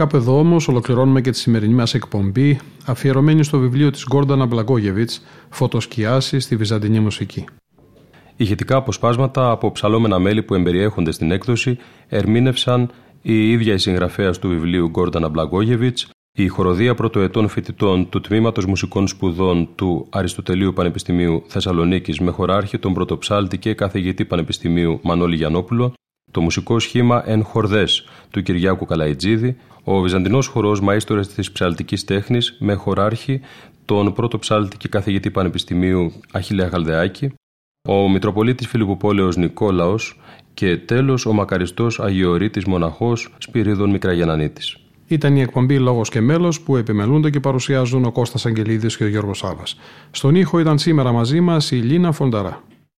Κάπου 0.05 0.17
εδώ 0.17 0.39
όμως 0.39 0.67
ολοκληρώνουμε 0.67 1.21
και 1.21 1.31
τη 1.31 1.37
σημερινή 1.37 1.73
μας 1.73 1.93
εκπομπή, 1.93 2.59
αφιερωμένη 2.85 3.43
στο 3.43 3.59
βιβλίο 3.59 3.89
της 3.89 4.05
Γκόρντανα 4.07 4.45
Μπλαγκόγεβιτ, 4.45 5.11
Φωτοσκιάσεις 5.49 6.43
στη 6.43 6.55
Βυζαντινή 6.55 6.99
Μουσική. 6.99 7.45
Ηχητικά 8.35 8.75
αποσπάσματα 8.75 9.49
από 9.49 9.71
ψαλόμενα 9.71 10.19
μέλη 10.19 10.43
που 10.43 10.53
εμπεριέχονται 10.55 11.11
στην 11.11 11.31
έκδοση 11.31 11.77
ερμήνευσαν 12.07 12.89
η 13.21 13.51
ίδια 13.51 13.73
η 13.73 13.77
συγγραφέας 13.77 14.39
του 14.39 14.47
βιβλίου 14.47 14.87
Γκόρντανα 14.87 15.29
Μπλαγκόγεβιτ, 15.29 15.97
η 16.37 16.47
χοροδία 16.47 16.95
πρωτοετών 16.95 17.47
φοιτητών 17.47 18.09
του 18.09 18.21
Τμήματος 18.21 18.65
Μουσικών 18.65 19.07
Σπουδών 19.07 19.69
του 19.75 20.07
Αριστοτελείου 20.09 20.73
Πανεπιστημίου 20.73 21.43
Θεσσαλονίκης 21.47 22.19
με 22.19 22.31
χωράρχη 22.31 22.77
τον 22.79 22.93
πρωτοψάλτη 22.93 23.57
και 23.57 23.73
καθηγητή 23.73 24.25
Πανεπιστημίου 24.25 24.99
Μανώλη 25.03 25.35
Γιανόπουλο, 25.35 25.93
το 26.31 26.41
μουσικό 26.41 26.79
σχήμα 26.79 27.23
Εν 27.29 27.43
Χορδές 27.43 28.07
του 28.31 28.41
Κυριάκου 28.41 28.85
Καλαϊτζίδη, 28.85 29.57
ο 29.87 30.01
Βυζαντινός 30.01 30.47
χορός 30.47 30.81
μαΐστορα 30.81 31.25
της 31.35 31.51
ψαλτικής 31.51 32.03
τέχνης 32.03 32.55
με 32.59 32.73
χωράρχη 32.73 33.41
τον 33.85 34.13
πρώτο 34.13 34.39
ψάλτη 34.39 34.77
και 34.77 34.87
καθηγητή 34.87 35.31
Πανεπιστημίου 35.31 36.11
Αχιλέα 36.31 36.67
Γαλδεάκη, 36.67 37.33
ο 37.87 38.09
Μητροπολίτης 38.09 38.67
Φιλιπποπόλεως 38.67 39.35
Νικόλαος 39.35 40.19
και 40.53 40.77
τέλος 40.77 41.25
ο 41.25 41.33
μακαριστός 41.33 41.99
Αγιορείτης 41.99 42.65
Μοναχός 42.65 43.33
Σπυρίδων 43.37 43.89
Μικραγενανίτης. 43.89 44.77
Ήταν 45.07 45.35
η 45.35 45.41
εκπομπή 45.41 45.79
Λόγος 45.79 46.09
και 46.09 46.21
Μέλος 46.21 46.61
που 46.61 46.75
επιμελούνται 46.75 47.29
και 47.29 47.39
παρουσιάζουν 47.39 48.05
ο 48.05 48.11
Κώστας 48.11 48.45
Αγγελίδης 48.45 48.97
και 48.97 49.03
ο 49.03 49.07
Γιώργος 49.07 49.37
Σάβα. 49.37 49.63
Στον 50.11 50.35
ήχο 50.35 50.59
ήταν 50.59 50.77
σήμερα 50.77 51.11
μαζί 51.11 51.39
μας 51.39 51.71
η 51.71 51.75
Λίνα 51.75 52.11
Φονταρά. 52.11 52.63